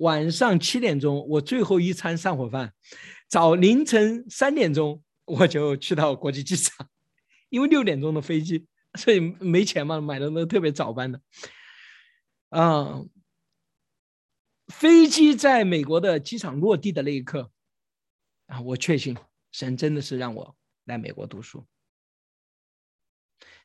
[0.01, 2.75] 晚上七点钟，我最后一餐散伙饭。
[3.29, 6.89] 早凌晨三点钟，我就去到国际机场，
[7.49, 8.67] 因为六点钟的飞机，
[8.99, 11.21] 所以没钱嘛，买的那特别早班的。
[12.49, 13.03] 啊，
[14.69, 17.53] 飞机在美国的机场落地的那一刻，
[18.47, 19.17] 啊，我确信
[19.53, 21.67] 神真的是让我来美国读书。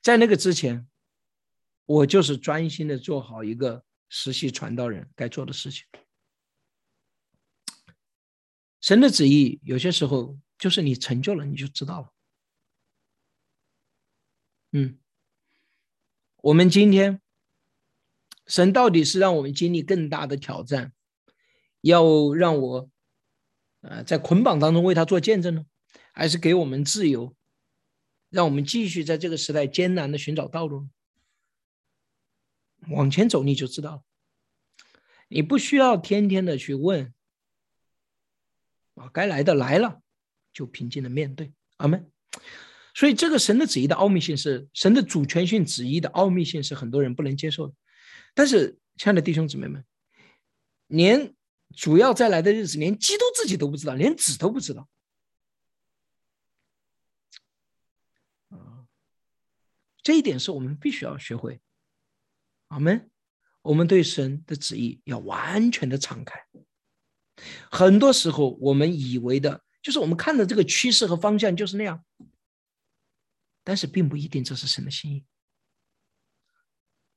[0.01, 0.85] 在那个之前，
[1.85, 5.85] 我就是专心的做好一个实习传道人该做的事情。
[8.85, 12.13] 神的旨意有些时候就是你成就了，你就知道了。
[14.73, 14.99] 嗯，
[16.43, 17.19] 我们今天，
[18.45, 20.93] 神到底是让我们经历更大的挑战，
[21.81, 22.91] 要让我，
[23.81, 25.65] 呃，在捆绑当中为他做见证呢，
[26.13, 27.35] 还是给我们自由，
[28.29, 30.87] 让我们继续在这个时代艰难的寻找道路？
[32.89, 34.03] 往前走你就知道了，
[35.27, 37.11] 你不需要天天的去问。
[38.95, 40.01] 啊，该来的来了，
[40.51, 42.11] 就平静的面对，阿门。
[42.93, 47.73] 所以，这个神的旨意的奥秘性是神的主权性旨意的奥秘性是很多人不能接受的。
[48.33, 49.83] 但是，亲爱的弟兄姊妹们，
[50.87, 51.35] 连
[51.75, 54.87] 主要再来的日子，连基督自己都不知道，连子都不知道。
[58.47, 58.87] 啊，
[60.01, 61.59] 这一点是我们必须要学会，
[62.69, 63.11] 阿门。
[63.61, 66.39] 我们对神的旨意要完全的敞开。
[67.69, 72.03] 很多时候，我们以为的就是我们看的这个趋势和方向就是那样，
[73.63, 75.25] 但是并不一定这是神的心意。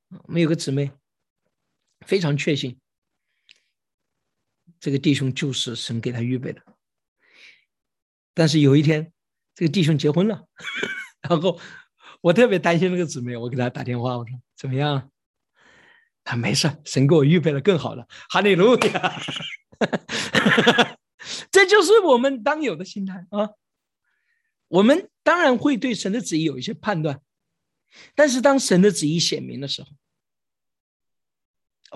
[0.09, 0.91] 我们有个姊妹
[2.05, 2.79] 非常确信，
[4.79, 6.61] 这个弟兄就是神给他预备的。
[8.33, 9.13] 但是有一天，
[9.53, 10.47] 这个弟兄结婚了，
[11.21, 11.59] 然后
[12.21, 15.11] 我特别担心那个姊妹，我给他打电话，我说怎么样？
[16.23, 19.21] 他没事，神给我预备了更好的，哈利路亚。
[19.79, 20.97] 哈哈哈
[21.51, 23.49] 这就是我们当有的心态啊。
[24.67, 27.21] 我们当然会对神的旨意有一些判断，
[28.15, 29.89] 但是当神的旨意显明的时候，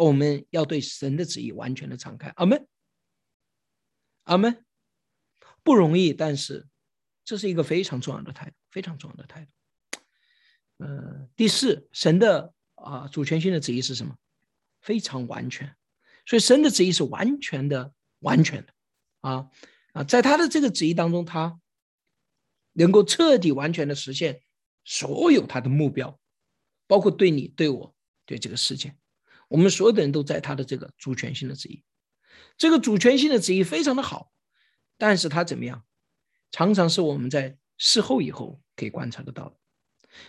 [0.05, 2.29] 我们要对神的旨意完全的敞开。
[2.35, 2.67] 阿门，
[4.23, 4.65] 阿门。
[5.65, 6.67] 不容易，但是
[7.23, 9.51] 这是一个非常重要的态度，非常重要的态度。
[10.79, 14.17] 呃，第四，神的啊主权性的旨意是什么？
[14.81, 15.73] 非常完全，
[16.25, 18.73] 所以神的旨意是完全的、完全的
[19.21, 19.49] 啊
[19.93, 21.59] 啊，在他的这个旨意当中，他
[22.73, 24.41] 能够彻底、完全的实现
[24.83, 26.19] 所有他的目标，
[26.87, 27.95] 包括对你、对我、
[28.25, 28.95] 对这个世界，
[29.47, 31.83] 我们所有的人都在他的这个主权性的旨意。
[32.57, 34.31] 这个主权性的旨意非常的好，
[34.97, 35.83] 但是他怎么样？
[36.51, 39.57] 常常是我们在事后以后可以观察得到的。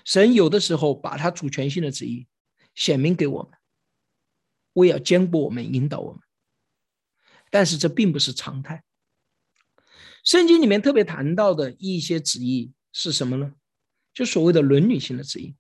[0.05, 2.27] 神有的时候把他主权性的旨意
[2.75, 3.53] 显明给我们。
[4.75, 6.20] 为要兼顾我们，引导我们，
[7.51, 8.85] 但是这并不是常态。
[10.22, 13.55] 圣经里面特别谈到的一些旨意是什么呢？
[14.12, 15.57] 就所谓的伦理性的旨意。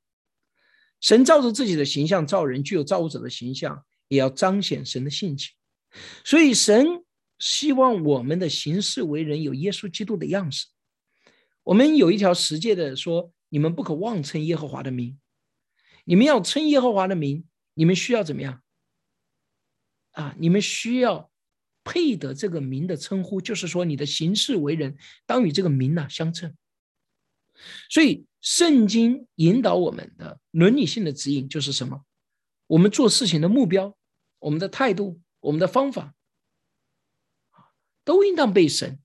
[1.00, 5.52] 神照着自己的形象造人，具有造物者的形象，也要彰显神的性情。
[6.24, 7.04] 所以，神
[7.38, 10.66] 希望我们的行事为人有耶稣基督的样式。
[11.62, 15.20] 我们有一条十诫的说：你们不可妄称耶和华的名。
[16.04, 17.44] 你们要称耶和华的名，
[17.74, 18.62] 你们需要怎么样？
[20.14, 21.30] 啊，你们需要
[21.82, 24.96] 配得这个名的称呼，就是说你的行事为人
[25.26, 26.56] 当与这个名呢相称。
[27.90, 32.04] 所以，圣经引导我们的伦理性的指引就是什么？
[32.68, 33.96] 我们做事情的目标、
[34.38, 36.14] 我们的态度、我们的方法，
[38.04, 39.00] 都应当被神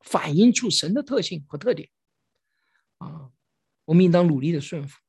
[0.00, 1.88] 反映出神的特性和特点。
[2.98, 3.30] 啊，
[3.86, 5.00] 我们应当努力的顺服。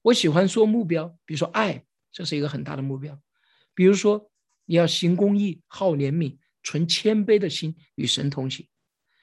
[0.00, 3.20] 我喜欢说目标，比如说爱，这是一个很大的目标。
[3.74, 4.30] 比如说。
[4.66, 8.68] 你要行公义，好怜悯，存谦卑的心，与神同行。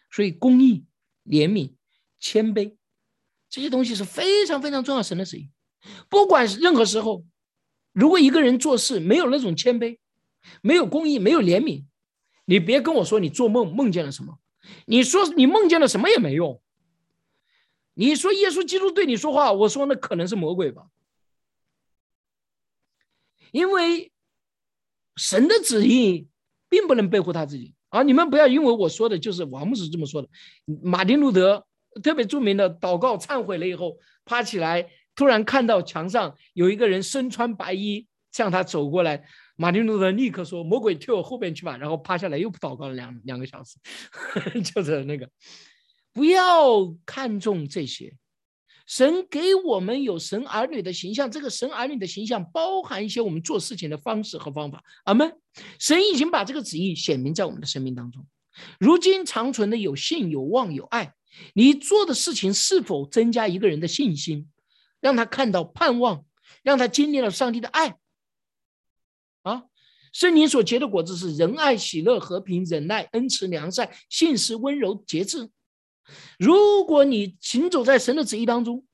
[0.10, 0.86] 所以，公义、
[1.26, 1.74] 怜悯、
[2.20, 2.78] 谦卑
[3.50, 5.04] 这些东西是非常非常重要。
[5.04, 5.52] 神的旨意，
[6.10, 7.26] 不管任何时候，
[7.92, 10.00] 如果一个人做事没有那种谦卑，
[10.62, 11.84] 没有公义，没有怜悯，
[12.46, 14.40] 你别跟我说你做梦梦见了什么，
[14.86, 16.62] 你说你梦见了什么也没用。
[17.96, 20.88] 你说耶稣基督对你说话，我说那可能是魔鬼吧，
[23.52, 24.13] 因为。
[25.16, 26.28] 神的旨意
[26.70, 28.02] 并不能背负他自己啊！
[28.02, 30.28] 你们不要因为我说的就是王牧师这么说的。
[30.82, 31.66] 马丁路德
[32.02, 39.24] 特别著名的祷告忏悔了以后，趴起来，突然看到墙上有一个人身穿白衣向他走过来，
[39.56, 43.78] 马丁路德立刻说：“魔鬼退我后边去吧！”然后趴下来又祷告了两两个小时，
[44.74, 45.30] 就是那个，
[46.12, 48.12] 不要看重这些。
[48.86, 54.84] 神给我们有神儿女的形象，这个神儿女的形象包含一些我们做事情的方式和方法。
[55.06, 55.40] 阿门。
[55.80, 58.26] 神已经把这个旨意显明在我们的生命当中。
[58.80, 61.14] 如今长存的有信、有望、有爱。
[61.54, 64.50] 你做的事情是否增加一个人的信心，
[65.00, 66.26] 让他看到盼望，
[66.62, 67.98] 让他经历了上帝的爱？
[69.42, 69.64] 啊，
[70.12, 75.50] 圣灵所结的果子是仁爱、喜乐、和平、忍耐、恩慈、良善、信实、温柔、节制。
[76.38, 78.86] 如果你行走在神的旨意当中，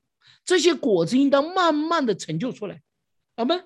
[0.46, 2.82] 这些果子应当慢慢的成就出来，
[3.36, 3.64] 好吗？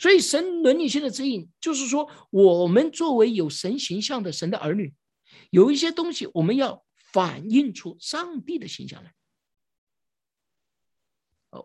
[0.00, 4.94] 所以神伦理性的指引就是说，我们作为有神形象的神的儿女，
[5.50, 9.14] 有一些东西我们要反映出上帝的形象来。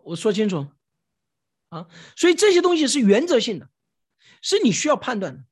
[0.03, 0.67] 我说清楚
[1.69, 3.69] 啊，所以这些东西是原则性的，
[4.41, 5.43] 是你需要判断的。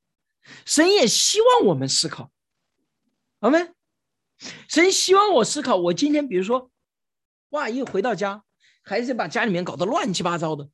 [0.66, 2.32] 神也希望我们思考，
[3.40, 3.72] 好没？
[4.68, 6.72] 神希望我思考，我今天比如说，
[7.50, 8.44] 哇，一回到家，
[8.84, 10.70] 孩子把家里面搞得乱七八糟的，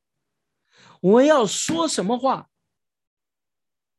[1.00, 2.50] 我要说什么话，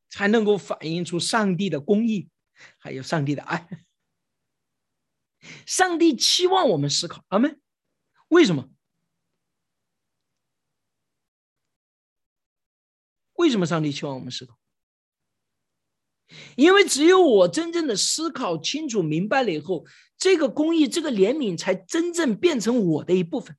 [0.10, 2.30] 才能够反映出上帝的公义，
[2.78, 3.86] 还有上帝的爱？
[5.66, 7.62] 上帝期望我们思考，阿门。
[8.28, 8.70] 为什么？
[13.34, 14.59] 为什么上帝期望我们思考？
[16.56, 19.84] 因为只有我真正的思考清楚、明白了以后，
[20.18, 23.56] 这个公益、这个怜悯才真正变成我的一部分。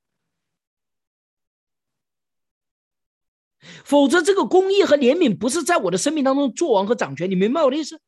[3.85, 7.31] 否则，这个公益和怜悯不是在我的生命当中做王和掌权。
[7.31, 8.01] 你明白我的意思？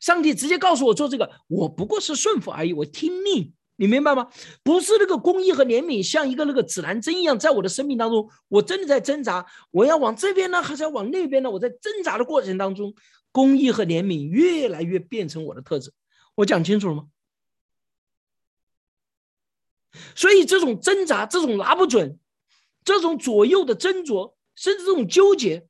[0.00, 3.52] 上帝直接告诉我做这个，我不过是顺服而已，我听命。
[3.76, 4.28] 你明白吗？
[4.62, 11.50] 不是那个公益和怜悯像一个那个指南针一样，在我的生命当中，我真的在挣扎，我要往这边呢，还是要往那边呢？
[11.50, 12.94] 我在挣扎的过程当中。
[13.32, 15.92] 公益和怜悯越来越变成我的特质，
[16.36, 17.08] 我讲清楚了吗？
[20.14, 22.18] 所以这种挣扎、这种拿不准、
[22.84, 25.66] 这种左右的斟酌，甚至这种纠结，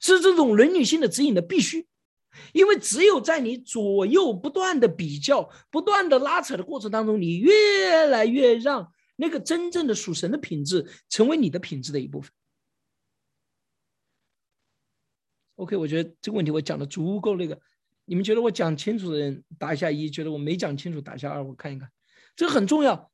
[0.00, 1.86] 是这种伦理性的指引的必须。
[2.52, 12.30] 因为只有在你左右不断的比较、不断的拉扯的过程当中，你越来越让那个真正的属神的品质成为你的品质的一部分。
[15.58, 17.60] OK，我觉得这个问题我讲的足够那个，
[18.04, 21.90] 你们觉得我讲清楚的人打一下一，觉得我没讲清楚打一下二，我看一看，
[22.36, 23.10] 这个很重要。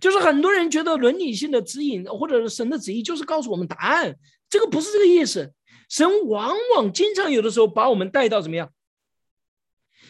[0.00, 4.16] 就是很多人觉得伦理性的指引或者是神的旨意就是告诉我们答案，
[4.48, 5.54] 这个不是这个意思。
[5.88, 8.72] 神往往经常有的时候把我们带到怎么样？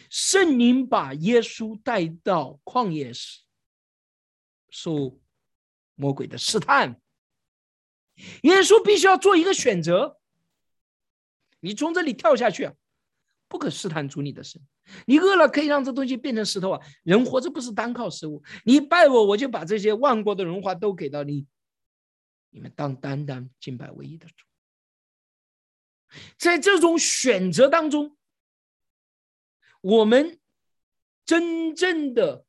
[0.09, 3.41] 圣灵把耶稣带到旷野时，
[4.69, 5.19] 受
[5.93, 6.99] 魔鬼的试探，
[8.41, 10.17] 耶稣必须要做一个选择。
[11.65, 12.73] 你从这里跳下去啊，
[13.47, 14.61] 不可试探主你的神。
[15.07, 16.79] 你饿了可以让这东西变成石头啊。
[17.01, 21.47] 人活着不是单靠食物，你拜我，我就把这些万国的荣华都给到你。
[22.51, 24.45] 你们当单单敬拜唯一的主。
[26.37, 28.15] 在这种选择当中，
[29.81, 30.39] 我们
[31.25, 32.45] 真正的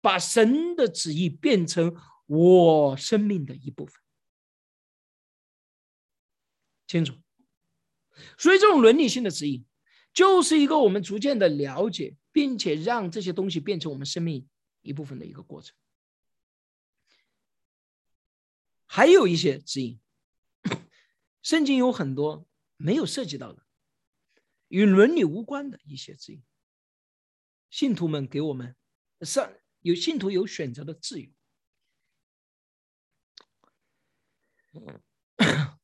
[0.00, 1.96] 把神的旨意变成
[2.26, 3.94] 我生命的一部分，
[6.88, 7.14] 清楚。
[8.38, 9.64] 所以，这种伦理性的指引，
[10.12, 14.48] 就是一个我们逐渐的了解，并且让这些东西变成我们生命
[14.80, 15.76] 一部分的一个过程。
[18.86, 20.00] 还有一些指引，
[21.42, 22.46] 圣经有很多
[22.78, 23.66] 没有涉及到的，
[24.68, 26.42] 与伦理无关的一些指引。
[27.68, 28.74] 信徒们给我们
[29.20, 31.30] 上有信徒有选择的自由。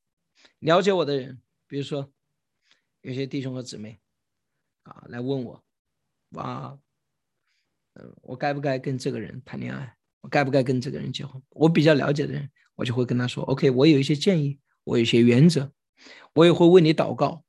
[0.60, 2.10] 了解我的人，比如说。
[3.02, 3.98] 有些弟兄和姊妹，
[4.84, 5.62] 啊，来问我，
[6.30, 6.78] 哇，
[7.94, 9.96] 嗯，我该不该跟这个人谈恋爱？
[10.20, 11.42] 我该不该跟这个人结婚？
[11.50, 15.68] 我比较了解的人，我就会跟他说，OK，我有一些建议，我有一些原则，
[16.32, 17.44] 我也会为你祷告，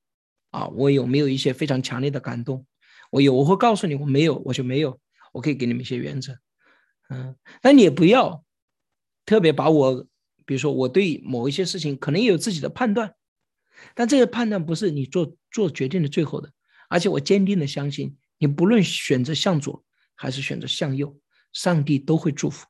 [0.50, 2.66] 啊，我有没有一些非常强烈的感动？
[3.12, 5.00] 我有，我会告诉你，我没有，我就没有，
[5.34, 6.36] 我可以给你们一些原则，
[7.10, 8.44] 嗯，但你也不要
[9.24, 10.04] 特别把我，
[10.48, 13.14] 比如说我对某一些事情可能有自己的判断。
[13.96, 16.52] 但这个判断不是你做做决定的最后的，
[16.90, 19.84] 而且我坚定的相信，你不论选择向左
[20.16, 21.20] 还是选择向右，
[21.52, 22.68] 上帝都会祝福。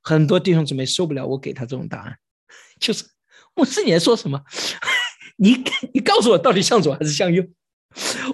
[0.00, 2.18] 很多弟兄姊妹受不了我给他这种答案，
[2.80, 3.04] 就是
[3.54, 4.42] 牧师你在说什么？
[5.36, 5.62] 你
[5.92, 7.44] 你告诉我到底向左还是向右？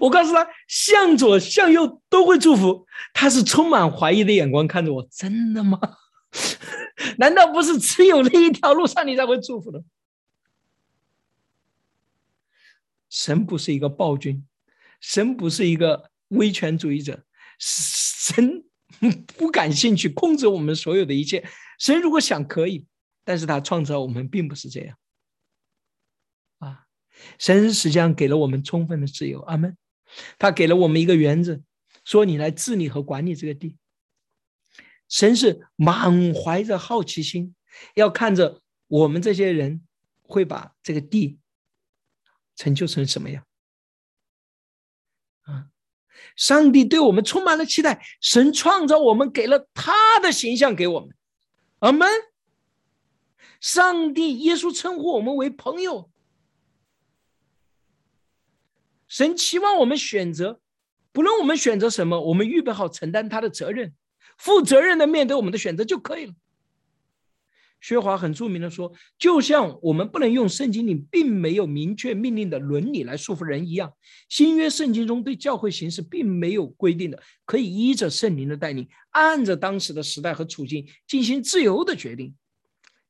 [0.00, 5.78] 我告诉他向左向右都会祝福，他是充满怀疑的眼光看着我，真的吗？
[7.18, 9.82] 难道不是只有那一条路上你才会祝福的？
[13.09, 14.44] 神不是一个暴君，
[15.00, 17.24] 神不是一个威权主义者，
[17.59, 18.64] 神
[19.36, 21.46] 不感兴趣控制我们所有的一切。
[21.78, 22.86] 神如果想可以，
[23.24, 24.98] 但是他创造我们并不是这样。
[26.59, 26.86] 啊，
[27.38, 29.40] 神实际上给了我们充分的自由。
[29.42, 29.76] 阿门。
[30.38, 31.61] 他给了我们一个原则，
[32.05, 33.76] 说你来治理和管理这个地。
[35.14, 37.54] 神是满怀着好奇心，
[37.94, 39.86] 要看着我们这些人
[40.22, 41.38] 会把这个地
[42.56, 43.46] 成就成什么样。
[45.42, 45.68] 啊，
[46.34, 48.04] 上帝对我们充满了期待。
[48.20, 51.14] 神创造我们，给了他的形象给我们。
[51.78, 52.08] 阿门。
[53.60, 56.10] 上帝、耶稣称呼我们为朋友。
[59.06, 60.60] 神期望我们选择，
[61.12, 63.94] 不论我们选择什么，我们预备好承担他的责任。
[64.39, 66.35] 负责任的面对我们的选择就可以了。
[67.80, 73.93] 薛华很著名的说：“就像我们不能用圣经里并没有明确命令的伦理来束缚人一样，
[74.30, 82.35] 新约圣经中对教会形式并没有规定的，可以依着圣灵的带领，按着当时的时代和处境进行自由的决定。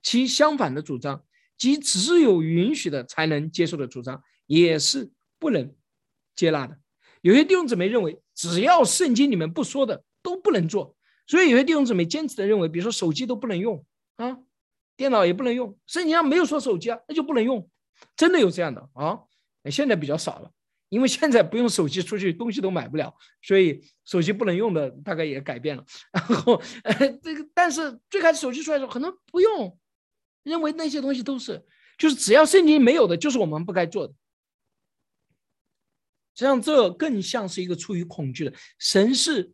[0.02, 1.24] 其相反的主张，
[1.56, 5.72] 即只有允许的才能接受的主张，也是不能
[6.34, 6.76] 接纳的。
[7.20, 10.96] 有些弟兄姊妹认为，只要圣经里面不说的都不能做。”
[11.26, 13.84] 所以有些弟兄姊妹坚持的认为，比如说手机都不能用
[14.16, 14.38] 啊，
[14.96, 17.68] 电脑也不能用，圣经上没有说手机啊，那就不能用，
[18.14, 19.20] 真的有这样的啊？
[19.70, 20.50] 现在比较少了，
[20.90, 25.84] 因为现在不用手机出去东西都买不了，所以手机不能用的大概也改变了。
[26.12, 26.60] 然后
[27.22, 29.78] 这个，但是最开始手机出来的时候，可能不用，
[30.42, 31.64] 认为那些东西都是，
[31.96, 34.12] 就是只要圣经没有的，就是我们不该做的。
[36.34, 39.52] 实际上，这更像是一个出于恐惧的神是。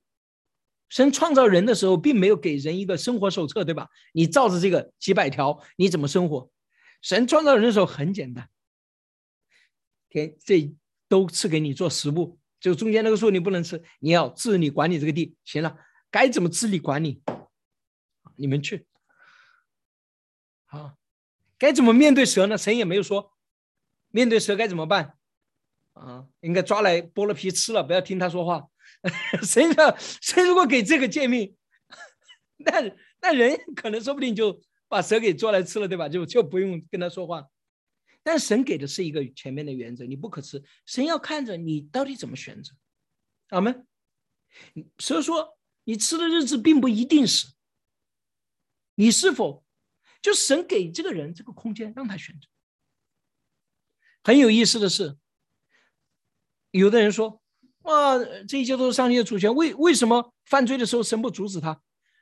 [0.91, 3.88] 神创造人的时候，并没有给人一个生活手册，对吧？
[4.12, 6.51] 你照着这个几百条，你怎么生活？
[7.01, 8.51] 神创造人的时候很简单，
[10.11, 10.74] 天这
[11.09, 15.36] 都赐给你做食物，就中间那个树你不能吃，你要治理管理这个地。
[15.45, 15.78] 行了，
[16.11, 17.22] 该怎么治理管理？
[18.36, 18.86] 你们去。
[20.66, 20.97] 好，
[21.57, 22.59] 该怎么面对蛇呢？
[22.59, 23.32] 神也没有说，
[24.09, 25.16] 面对蛇该怎么办
[25.93, 26.26] 啊？
[26.41, 28.70] 应该抓来剥了皮吃了，不要听他说话。
[29.42, 31.57] 神要神如果给这个诫命，
[32.57, 32.72] 那
[33.20, 36.09] 那人可能说不定就把蛇给捉来吃了，对吧？
[36.09, 37.48] 就就不用跟他说话。
[38.22, 40.62] 但神给的是一个前面的原则，你不可吃。
[40.84, 42.74] 神要看着你到底怎么选择，
[43.48, 43.74] 好吗？
[44.98, 47.46] 所以说，你吃的日子并不一定是
[48.96, 49.64] 你是否
[50.20, 52.48] 就神给这个人这个空间让他选择。
[54.22, 55.16] 很有意思的是，
[56.72, 57.40] 有的人说
[57.83, 61.81] ：“哇，这一切都是上帝的主权，为为什么犯罪的时候神不阻止他？”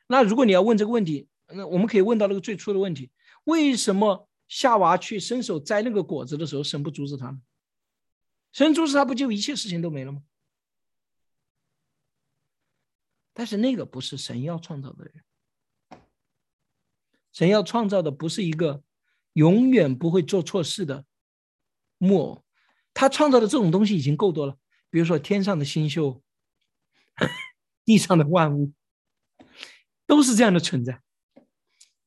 [0.09, 3.11] 那如果你要问这个问题，那我们可以问到那个最初的问题：
[3.45, 7.41] 为什么夏娃去伸手摘那个果子的时候，神不阻止他呢？
[8.53, 10.23] 神阻止他，不就一切事情都没了吗？
[13.35, 16.01] 但是那个不是神要创造的人，
[17.33, 18.83] 神要创造的不是一个
[19.35, 21.05] 永远不会做错事的
[21.99, 22.45] 木偶，
[22.95, 24.57] 他创造的这种东西已经够多了。
[24.91, 26.22] 比如说天上的星宿，
[27.84, 28.72] 地上的万物，
[30.07, 31.01] 都是这样的存在。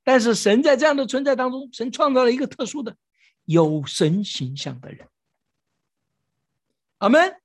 [0.03, 2.97] 但是神在这样的存在当中，神创造了一个特殊的
[3.45, 5.07] 有神形象的人。
[6.97, 7.37] 阿门。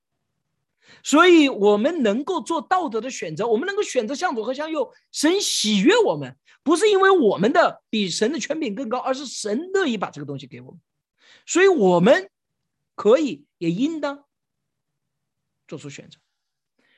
[1.03, 4.93] 所以，我们能够做道德的选择，我们能够选择向左和向右。
[5.11, 10.81] 神喜悦我们，不是因为我们的比神的权柄更高，而是神乐意把这个东西给我们。
[11.45, 12.31] 所以，我们
[12.95, 14.26] 可以也应当
[15.67, 16.19] 做出选择。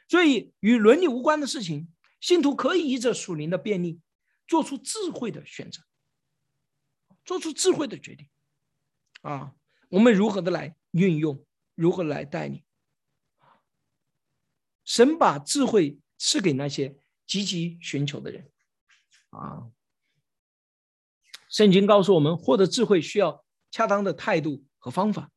[0.09, 4.01] 所以，与伦理无关的事情，信徒可以依着属灵的便利，
[4.47, 5.83] 做出智慧的选择，
[7.25, 8.29] 做出智慧的决定。
[9.23, 9.55] 啊，
[9.89, 11.45] 我们如何的来运用，
[11.75, 12.65] 如何来带领？
[14.85, 16.97] 神把智慧赐给那些
[17.27, 18.51] 积极寻求的人，
[19.29, 19.71] 啊，
[21.51, 25.31] 圣经告诉我们，获得智慧需要恰当的态度和方法。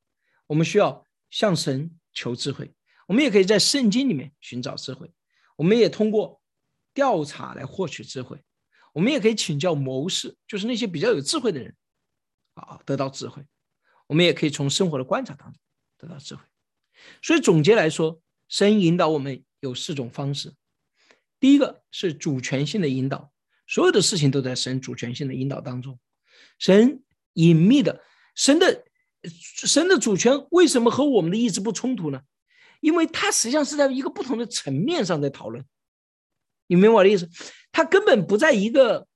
[0.47, 2.73] 我们需要向神求智慧，
[3.07, 5.11] 我们也可以在圣经里面寻找智慧。
[5.55, 6.41] 我们也通过
[6.93, 8.37] 调查来获取智慧，
[8.93, 11.75] 我们也可以请教谋士，就是那些比较有智慧的人，
[12.53, 13.45] 啊，得到智慧。
[14.07, 15.59] 我们也可以从生活的观察当中
[15.97, 16.41] 得到智慧。
[17.21, 18.21] 所以总结来说。
[18.51, 20.53] 神引导我们有四种方式，
[21.39, 23.31] 第一个是主权性的引导，
[23.65, 25.97] 所有的事情都在神主权性的引导当中。
[26.59, 27.01] 神
[27.35, 28.03] 隐秘的，
[28.35, 28.83] 神的
[29.23, 32.23] 神的主权为什么和我们的意志不冲突呢？
[32.81, 35.63] 因为它实际上是在一个不同的层面上在讨论。
[36.67, 37.29] 你明白我的意思？
[37.71, 39.07] 它根本不在一个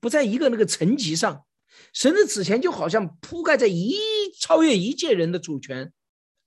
[0.00, 1.44] 不在一个那个层级上。
[1.92, 3.96] 神的主权就好像铺盖在一
[4.38, 5.92] 超越一切人的主权，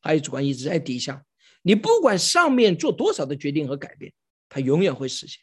[0.01, 1.23] 还有主观意志在底下。
[1.61, 4.11] 你不管上面做多少的决定和改变，
[4.47, 5.39] 它永远会实现，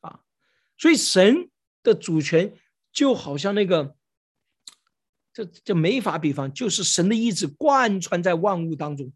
[0.00, 0.20] 啊，
[0.78, 1.50] 所以神
[1.82, 2.54] 的主权
[2.92, 3.94] 就好像那个，
[5.32, 9.12] 这这没法比方，就是神的意志贯穿在万物当中。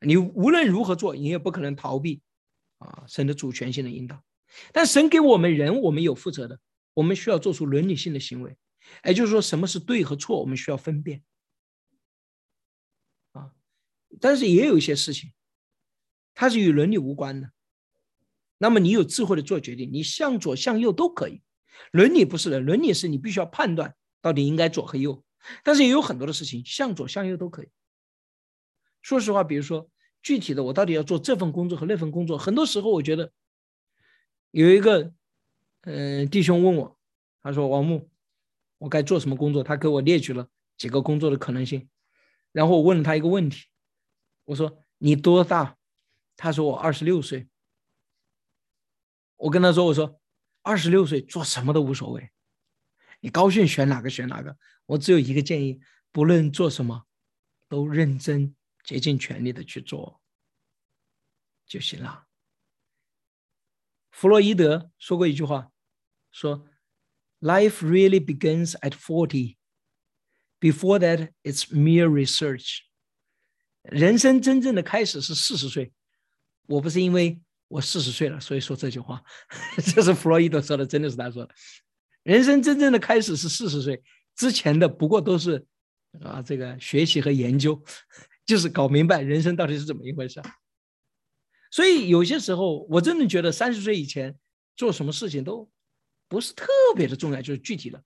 [0.00, 2.20] 你无论如何做，你也不可能逃避
[2.78, 4.22] 啊神的主权性的引导。
[4.72, 6.60] 但神给我们人，我们有负责的，
[6.94, 8.56] 我们需要做出伦理性的行为，
[9.04, 11.22] 也就是说，什么是对和错，我们需要分辨
[13.32, 13.52] 啊。
[14.20, 15.32] 但是也有一些事情，
[16.34, 17.50] 它是与伦理无关的。
[18.58, 21.42] 那么你有智慧的做决定，你向左向右都可以。
[21.90, 25.22] 伦理不是的，伦理是你必须要判断到底应该左和右。
[25.62, 27.68] 但是也有很多的事情向左向右都可以。
[29.06, 29.88] 说实话，比如说
[30.20, 33.30] 具体的，我到底要做这份工作和那份工作，很多时候我觉得
[34.50, 35.14] 有一个
[35.82, 36.98] 嗯弟兄问我，
[37.40, 38.10] 他说王木，
[38.78, 39.62] 我该做什么工作？
[39.62, 41.88] 他给我列举了几个工作的可能性，
[42.50, 43.66] 然后我问了他一个问题。
[44.44, 45.76] 我说你多大？
[46.36, 47.46] 他说我二十六岁。
[49.36, 50.20] 我跟他说我说
[50.62, 52.30] 二十六岁做什么都无所谓，
[53.20, 54.58] 你高兴选哪个选哪个。
[54.86, 55.78] 我只有一个建议，
[56.10, 57.04] 不论做什么，
[57.68, 58.55] 都认真
[58.86, 60.22] 竭尽全力的去做
[61.66, 62.26] 就行了。
[64.12, 65.72] 弗洛伊德说过一句话，
[66.30, 66.66] 说
[67.40, 69.56] ：“Life really begins at forty.
[70.60, 72.82] Before that, it's mere research.”
[73.82, 75.92] 人生真正的开始是四十岁，
[76.68, 79.22] 我不是因为我四十岁了，所以说这句话，
[79.94, 81.52] 这是弗洛伊德说的，真的是他说的。
[82.22, 84.02] 人生真正的开始是四十岁
[84.36, 85.66] 之前的，不过都是
[86.22, 87.84] 啊，这个学习和研究，
[88.46, 90.40] 就是搞明白人生到底是怎么一回事。
[91.70, 94.38] 所以有些时候，我真的觉得三十岁以前
[94.76, 95.68] 做什么事情都
[96.28, 98.02] 不是特别的重要，就是具体的。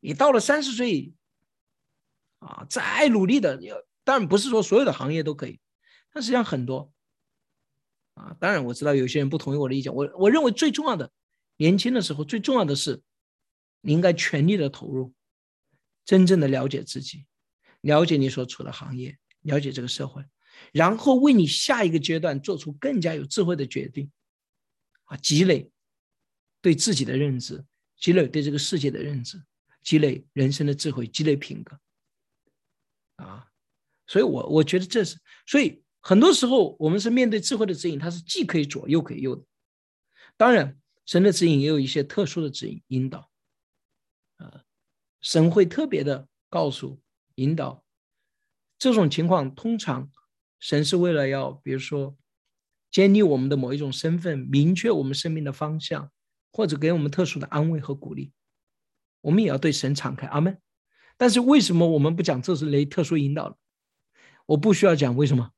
[0.00, 1.14] 你到了三十岁，
[2.38, 3.58] 啊，再努力的。
[4.04, 5.58] 当然不是说所有的行业都可以，
[6.12, 6.92] 但实际上很多，
[8.14, 9.92] 啊，当然我知道有些人不同意我的意见。
[9.92, 11.10] 我我认为最重要的，
[11.56, 13.02] 年轻的时候最重要的是，
[13.80, 15.12] 你应该全力的投入，
[16.04, 17.26] 真正的了解自己，
[17.86, 20.24] 了解你所处的行业，了解这个社会，
[20.72, 24.10] 然后为你下一个阶段做出更加有智慧的决定，
[25.04, 25.70] 啊，积累
[26.60, 27.64] 对自己的认知，
[27.96, 29.42] 积累对这个世界的认知，
[29.82, 31.78] 积累人生的智慧，积累品格，
[33.16, 33.48] 啊，
[34.06, 39.44] 所以我我觉得这是，所以很多时候我们是面对智慧的指引，它是既可以左又可以右的，
[40.36, 40.78] 当然。
[41.06, 43.30] 神的指引也有一些特殊的指引引导，
[44.38, 44.64] 啊，
[45.20, 47.00] 神会特别的告诉
[47.36, 47.82] 引导，
[48.78, 50.10] 这种情况通常
[50.58, 52.16] 神是为了要，比如说
[52.90, 56.10] 建立我们的某一种身份，明确我们生命的方向，
[56.52, 58.32] 或者给我们特殊的安慰和鼓励，
[59.22, 60.26] 我们也要对神敞开。
[60.26, 60.58] 阿门。
[61.16, 63.56] 但是为什么我们不讲这是雷特殊引导了？
[64.46, 65.50] 我不需要讲为什么，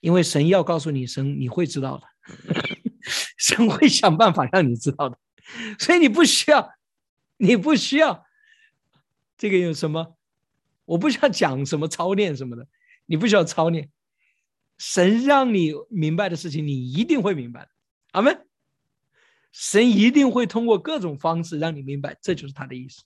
[0.00, 2.06] 因为神要告诉你，神你会知道的。
[3.38, 5.18] 神会想办法让你知道的，
[5.78, 6.72] 所以你不需要，
[7.36, 8.26] 你不需要
[9.38, 10.15] 这个有什么？
[10.86, 12.66] 我不需要讲什么操练什么的，
[13.04, 13.90] 你不需要操练。
[14.78, 17.68] 神让你明白的事情，你一定会明白。
[18.12, 18.46] 阿门。
[19.52, 23.02] 神一定会通过各种方式让你明白，这就是他的意思。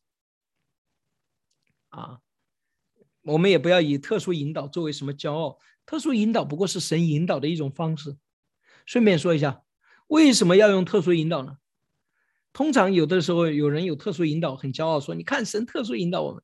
[1.88, 2.20] 啊，
[3.22, 8.16] 我们也不要以特殊引导作为什么骄傲，特殊引导不过是神引导的一种方式。
[8.86, 9.62] 顺便说一下。
[10.08, 11.56] 为什么要用特殊引导呢？
[12.52, 16.42] 通常有的时候有人有特殊引导，很骄傲说：“你看神特殊引导我们。”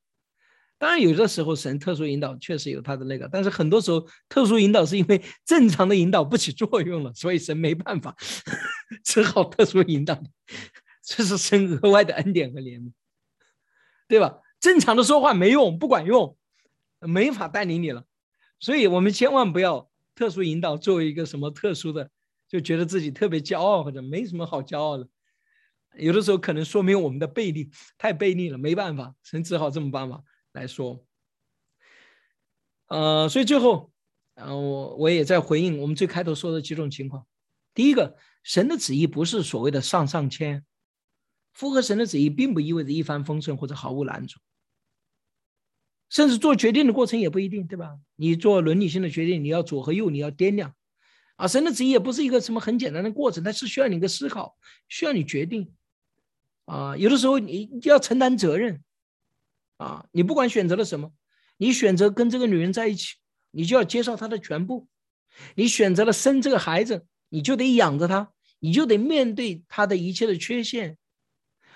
[0.77, 8.15] 当然，有的时候神特殊引导确实有他的那个，但是很多时候特殊引导是因为 正常的引导不起作用了，所以神没办法，
[9.03, 10.21] 只好特殊引导。
[11.03, 12.91] 这是神额外的恩典和怜悯，
[14.07, 14.39] 对吧？
[14.59, 16.37] 正常的说话没用，不管用，
[16.99, 18.03] 没法带领你了。
[18.59, 22.09] 所以我们千万不要特殊引导作为一个什么特殊的。
[22.49, 25.05] 就觉得自己特别骄傲，或者没什么好骄傲的，
[25.97, 30.23] 有的时候可能说明我们的背逆太背逆了，没办法，神只好这么办法
[30.57, 31.05] 来说。
[32.87, 33.91] 呃，所以最后，
[34.35, 37.25] 呃，我我也在回应我们最开头说的几种情况。
[37.73, 40.65] 第一个，神的旨意不是所谓的上上签，
[41.53, 44.39] 符合神的旨意，并不意味着一帆风顺或者毫无难处，
[46.09, 47.99] 甚至做决定的过程也不一定，对吧？
[48.15, 50.73] 你做伦理性的决定，你要左和右，你要掂量。
[51.35, 55.71] 啊，神的旨意也不是一个什么很简单的过程，它是需要你一个思考，需要你决定。
[56.65, 58.83] 啊，有的时候你要承担责任。
[59.77, 61.13] 啊，你不管选择了什么，
[61.57, 63.15] 你选择跟这个女人在一起，
[63.51, 64.87] 你就要接受她的全部。
[65.55, 70.97] 你选择了生这个孩子，你就得养着她，你就得面对他的一切的缺陷。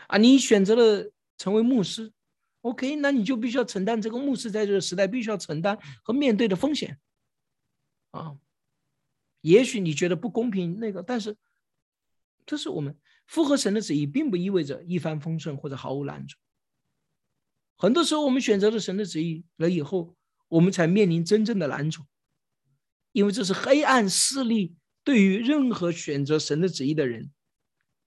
[0.08, 2.12] 啊，你选择了成为牧师
[2.62, 7.00] ，OK，那你就必须要承担这个牧师在这个时代必须要承担和面对的风险。
[8.12, 8.36] 啊。
[9.42, 11.36] 也许你觉得不公平，那个，但是
[12.46, 12.96] 这是我们
[13.26, 16.38] 符合神的旨意，并不意味着一帆风顺或者毫无难处。
[17.82, 20.16] 很多时候，我们选择了神的旨意了以后，
[20.50, 22.04] 我们才面临真正的难处，
[23.12, 27.32] 因为这是黑暗势力对于任何选择神的旨意的人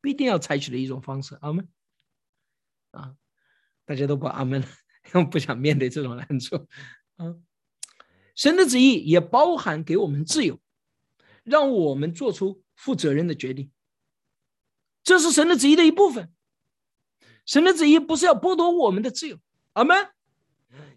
[0.01, 1.37] 必定要采取的一种方式。
[1.41, 1.69] 阿门。
[2.93, 3.17] 啊，
[3.85, 4.63] 大家都不阿门，
[5.13, 6.55] 因为不想面对这种难处。
[7.17, 7.35] 啊，
[8.37, 10.61] 神的旨意也包含给我们自由。
[11.43, 13.73] 让我们做出负责任的决定，
[15.03, 16.33] 这是神的旨意的一部分。
[17.45, 19.39] 神的旨意不是要剥夺我们的自由，
[19.75, 20.09] 阿门。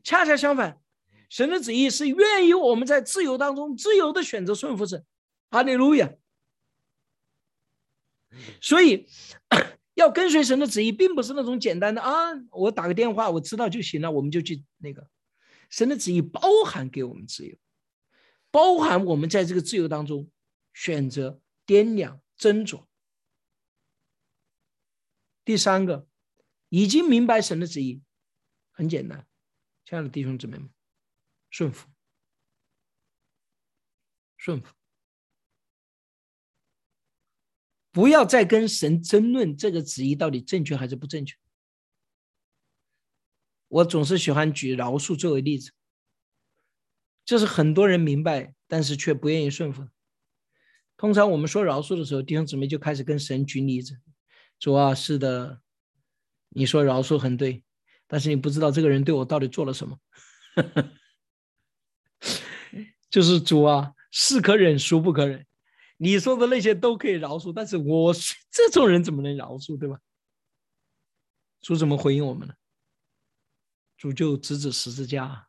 [0.04, 0.82] 恰恰相反，
[1.30, 5.06] 神的旨意是愿意我们在自由当中自由的选择顺服神。
[5.52, 6.14] 哈利路亚。
[8.62, 9.08] 所以，
[9.96, 15.08] 要跟随神的旨意，并不是那种简单的啊，我打个电话，我知道就行了，我们就去那个。
[15.70, 17.58] 神的旨意包含给我们自由，
[18.50, 20.30] 包含我们在这个自由当中。
[20.74, 22.84] 选择掂量斟酌。
[25.44, 26.08] 第三个，
[26.70, 28.04] 已经明白神的旨意，
[28.78, 29.26] 很简单，
[29.86, 30.70] 亲爱的弟兄姊妹们，
[31.50, 31.90] 顺服，
[34.38, 34.72] 顺服，
[37.92, 41.36] 不要再跟神争论这个旨意到底正确还是不正确。
[43.68, 45.72] 我总是喜欢举饶恕作为例子，
[47.26, 49.90] 这是很多人明白，但是却不愿意顺服。
[50.96, 54.00] 通常我们说饶恕的时候，弟兄姊妹就开始跟神举例子
[54.60, 55.64] ：“主啊，是的，
[56.50, 57.64] 你说饶恕很对，
[58.08, 60.00] 但是你不知道这个人对我到底做了什么。
[63.10, 65.46] 就是主啊，是可忍，孰不可忍？
[65.98, 68.14] 你说的那些都可以饶恕，但是我
[68.50, 70.00] 这种人怎么能饶恕，对吧？
[71.62, 72.54] 主怎么回应我们呢？
[73.98, 75.48] 主就指指十字架，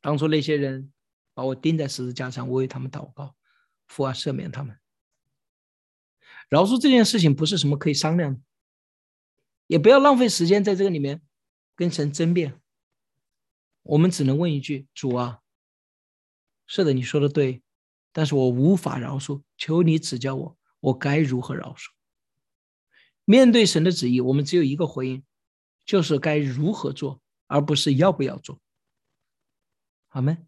[0.00, 0.92] 当初那些人。”
[1.36, 3.36] 把我钉在十字架上，我为他们祷告，
[3.86, 4.74] 父啊，赦免他们。
[6.48, 8.40] 饶恕这件事情不是什么可以商量的，
[9.66, 11.22] 也不要浪费时间在这个里面
[11.74, 12.60] 跟神争辩。
[13.82, 15.40] 我们只能问一句：主啊，
[16.66, 17.62] 是的，你说的对，
[18.12, 21.88] 但是我无法饶恕，求你指教我，我该如何饶恕？
[23.24, 25.24] 面对神的旨意，我们只有一个回应，
[25.84, 28.60] 就是该如何做，而不是要不要做。
[30.08, 30.38] 好吗？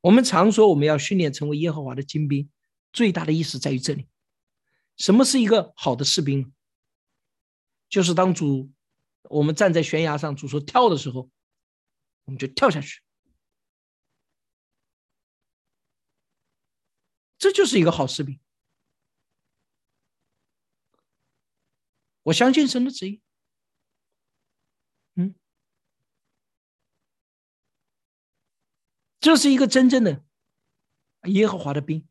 [0.00, 2.50] 我们常说我们要训练成为耶和华的精兵，
[2.92, 4.08] 最大的意思在于这里。
[4.96, 6.52] 什么是一个好的士兵？
[7.92, 8.72] 就是当主
[9.24, 11.30] 我们站在悬崖上，主说跳的时候，
[12.24, 13.02] 我们就跳下去。
[17.36, 18.40] 这就是一个好士兵。
[22.22, 23.20] 我相信神的旨意。
[25.16, 25.34] 嗯，
[29.20, 30.24] 这是一个真正的
[31.24, 32.08] 耶和华的兵，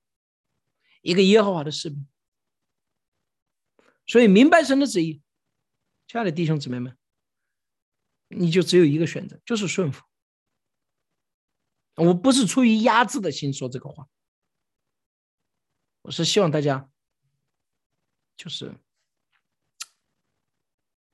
[1.01, 2.07] 一个耶和华的士兵。
[4.05, 5.23] 所以，明白神的旨意，
[6.11, 6.97] 亲爱的弟兄姊妹们，
[8.27, 10.03] 你就只有一个选择，就是顺服。
[11.95, 14.09] 我不是出于压制的心说这个话，
[16.01, 16.91] 我是希望大家，
[18.35, 18.75] 就是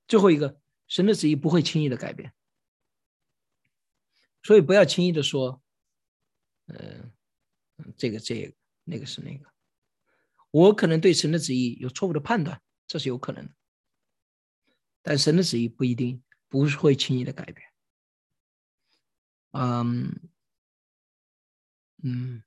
[0.07, 2.33] 最后一个，神的旨意不会轻易的改变，
[4.41, 5.61] 所以不要轻易的说，
[6.65, 7.13] 嗯，
[7.95, 9.47] 这个这个那个是那个，
[10.49, 12.59] 我可能对神的旨意有错误的判断。
[12.87, 13.51] 这是有可能的，
[15.07, 17.65] 但神的旨意不一定不会轻易的改变。
[19.51, 20.29] 嗯
[22.03, 22.43] 嗯，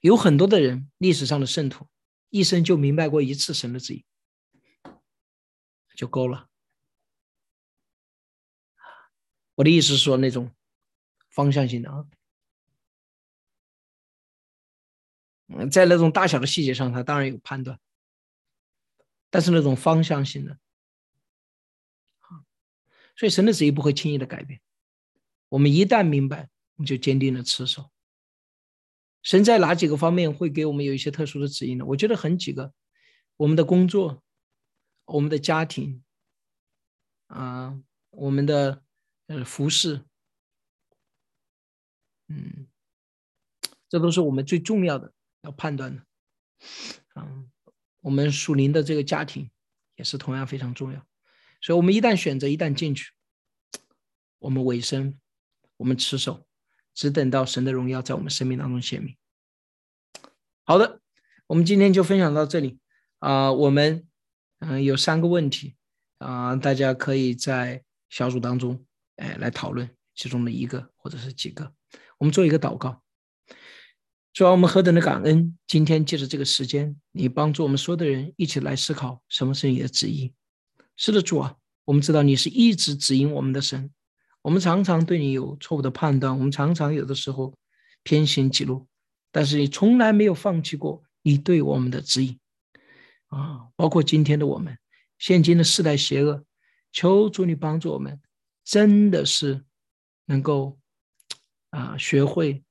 [0.00, 1.86] 有很多的人，历史上的圣徒，
[2.30, 4.06] 一生就明白过一次神的旨意，
[5.94, 6.48] 就够了。
[9.56, 10.50] 我的意思是说，那种
[11.28, 12.06] 方向性的啊，
[15.48, 17.78] 嗯，在那种大小的细节上，他当然有判断。
[19.28, 20.58] 但是那种方向性的，
[23.18, 24.60] 所以神的旨意不会轻易的改变。
[25.48, 27.90] 我们一旦明白，我们就坚定的持守。
[29.22, 31.84] 神在哪几个方面会给我们有一些特殊的指引呢？
[31.84, 32.72] 我觉得很几个：
[33.36, 34.22] 我们的工作、
[35.06, 36.04] 我们的家庭，
[37.26, 37.76] 啊，
[38.10, 38.84] 我们的
[39.26, 40.04] 呃服饰，
[42.28, 42.68] 嗯，
[43.88, 45.12] 这都是我们最重要的
[45.42, 46.06] 要判断的，
[47.16, 47.50] 嗯。
[48.00, 49.50] 我们属灵的这个家庭
[49.96, 51.04] 也是同样非常重要，
[51.60, 53.12] 所以，我们一旦选择，一旦进去，
[54.38, 55.18] 我们尾声，
[55.76, 56.46] 我们持守，
[56.94, 59.16] 只等到神的荣耀在我们生命当中显明。
[60.64, 61.00] 好的，
[61.46, 62.78] 我们今天就分享到这里
[63.18, 63.52] 啊。
[63.52, 64.06] 我们
[64.60, 65.76] 嗯有三个问题
[66.18, 68.84] 啊，大家可以在小组当中
[69.16, 71.72] 哎来讨论其中的一个或者是几个。
[72.18, 73.02] 我们做一个祷告。
[74.32, 75.58] 主啊，我们何等的感恩！
[75.66, 80.32] 今天借着这个时间，你帮助我们所有的人一起来思考什么是你的旨意。
[80.98, 83.90] 是的，主啊，我们知道你是一直指引我们的神。
[84.42, 87.54] 我们常常对你有错误的判断，我们常常有的时候
[88.02, 88.86] 偏行己路，
[89.32, 92.38] 但是你从来没有放弃过你对我们的指引。
[93.28, 94.76] 啊，包括今天的我们，
[95.18, 96.44] 现今的世代邪恶，
[96.92, 98.20] 求主你帮助我们，
[98.64, 99.64] 真的是
[100.26, 100.78] 能够
[101.70, 102.62] 啊学会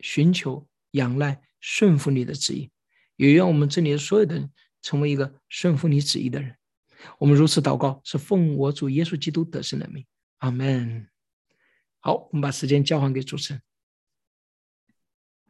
[0.00, 0.66] 寻求。
[0.94, 2.70] 仰赖顺服你的旨意，
[3.16, 4.48] 也愿我们这里的所有的人
[4.80, 6.56] 成为一个顺服你旨意的人。
[7.18, 10.04] 我们如此祷告，是奉我主耶稣基督得胜的名，
[10.38, 11.08] 阿门。
[12.00, 13.62] 好，我们把时间交还给主持人。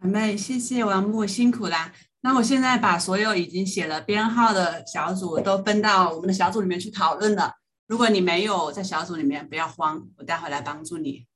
[0.00, 1.92] 阿妹，谢谢王木，辛苦啦。
[2.20, 7.52] 那我现在把所有已经写了编号的小组都分到我们的小组里面去讨论了。
[7.86, 11.26] 如果你没有在小组里面，不要慌，我待会来帮助你。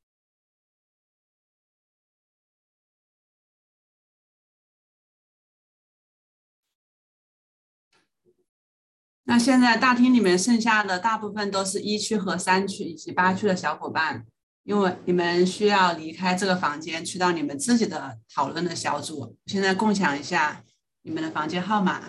[9.31, 14.27] 那现在大厅里面剩下的大部分都是一区和三区以及八区的小伙伴，
[14.65, 19.37] 因为你们需要离开这个房间，去到你们自己的讨论的小组。
[19.45, 20.65] 现在共享一下
[21.03, 22.05] 你们的房间号码，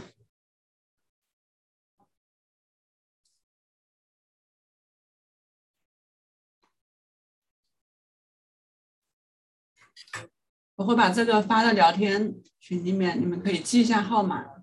[10.78, 14.59] 我会把这个发到聊天群里面，你们可以记一下号码。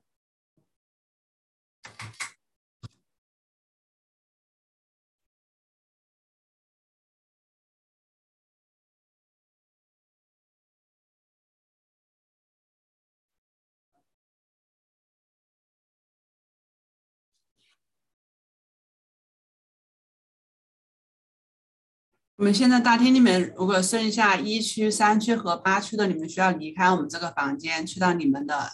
[22.36, 28.72] 我们现在大厅里面，如果剩下一区、三区和八区的，你们需要离开我们这个房间，去到你们的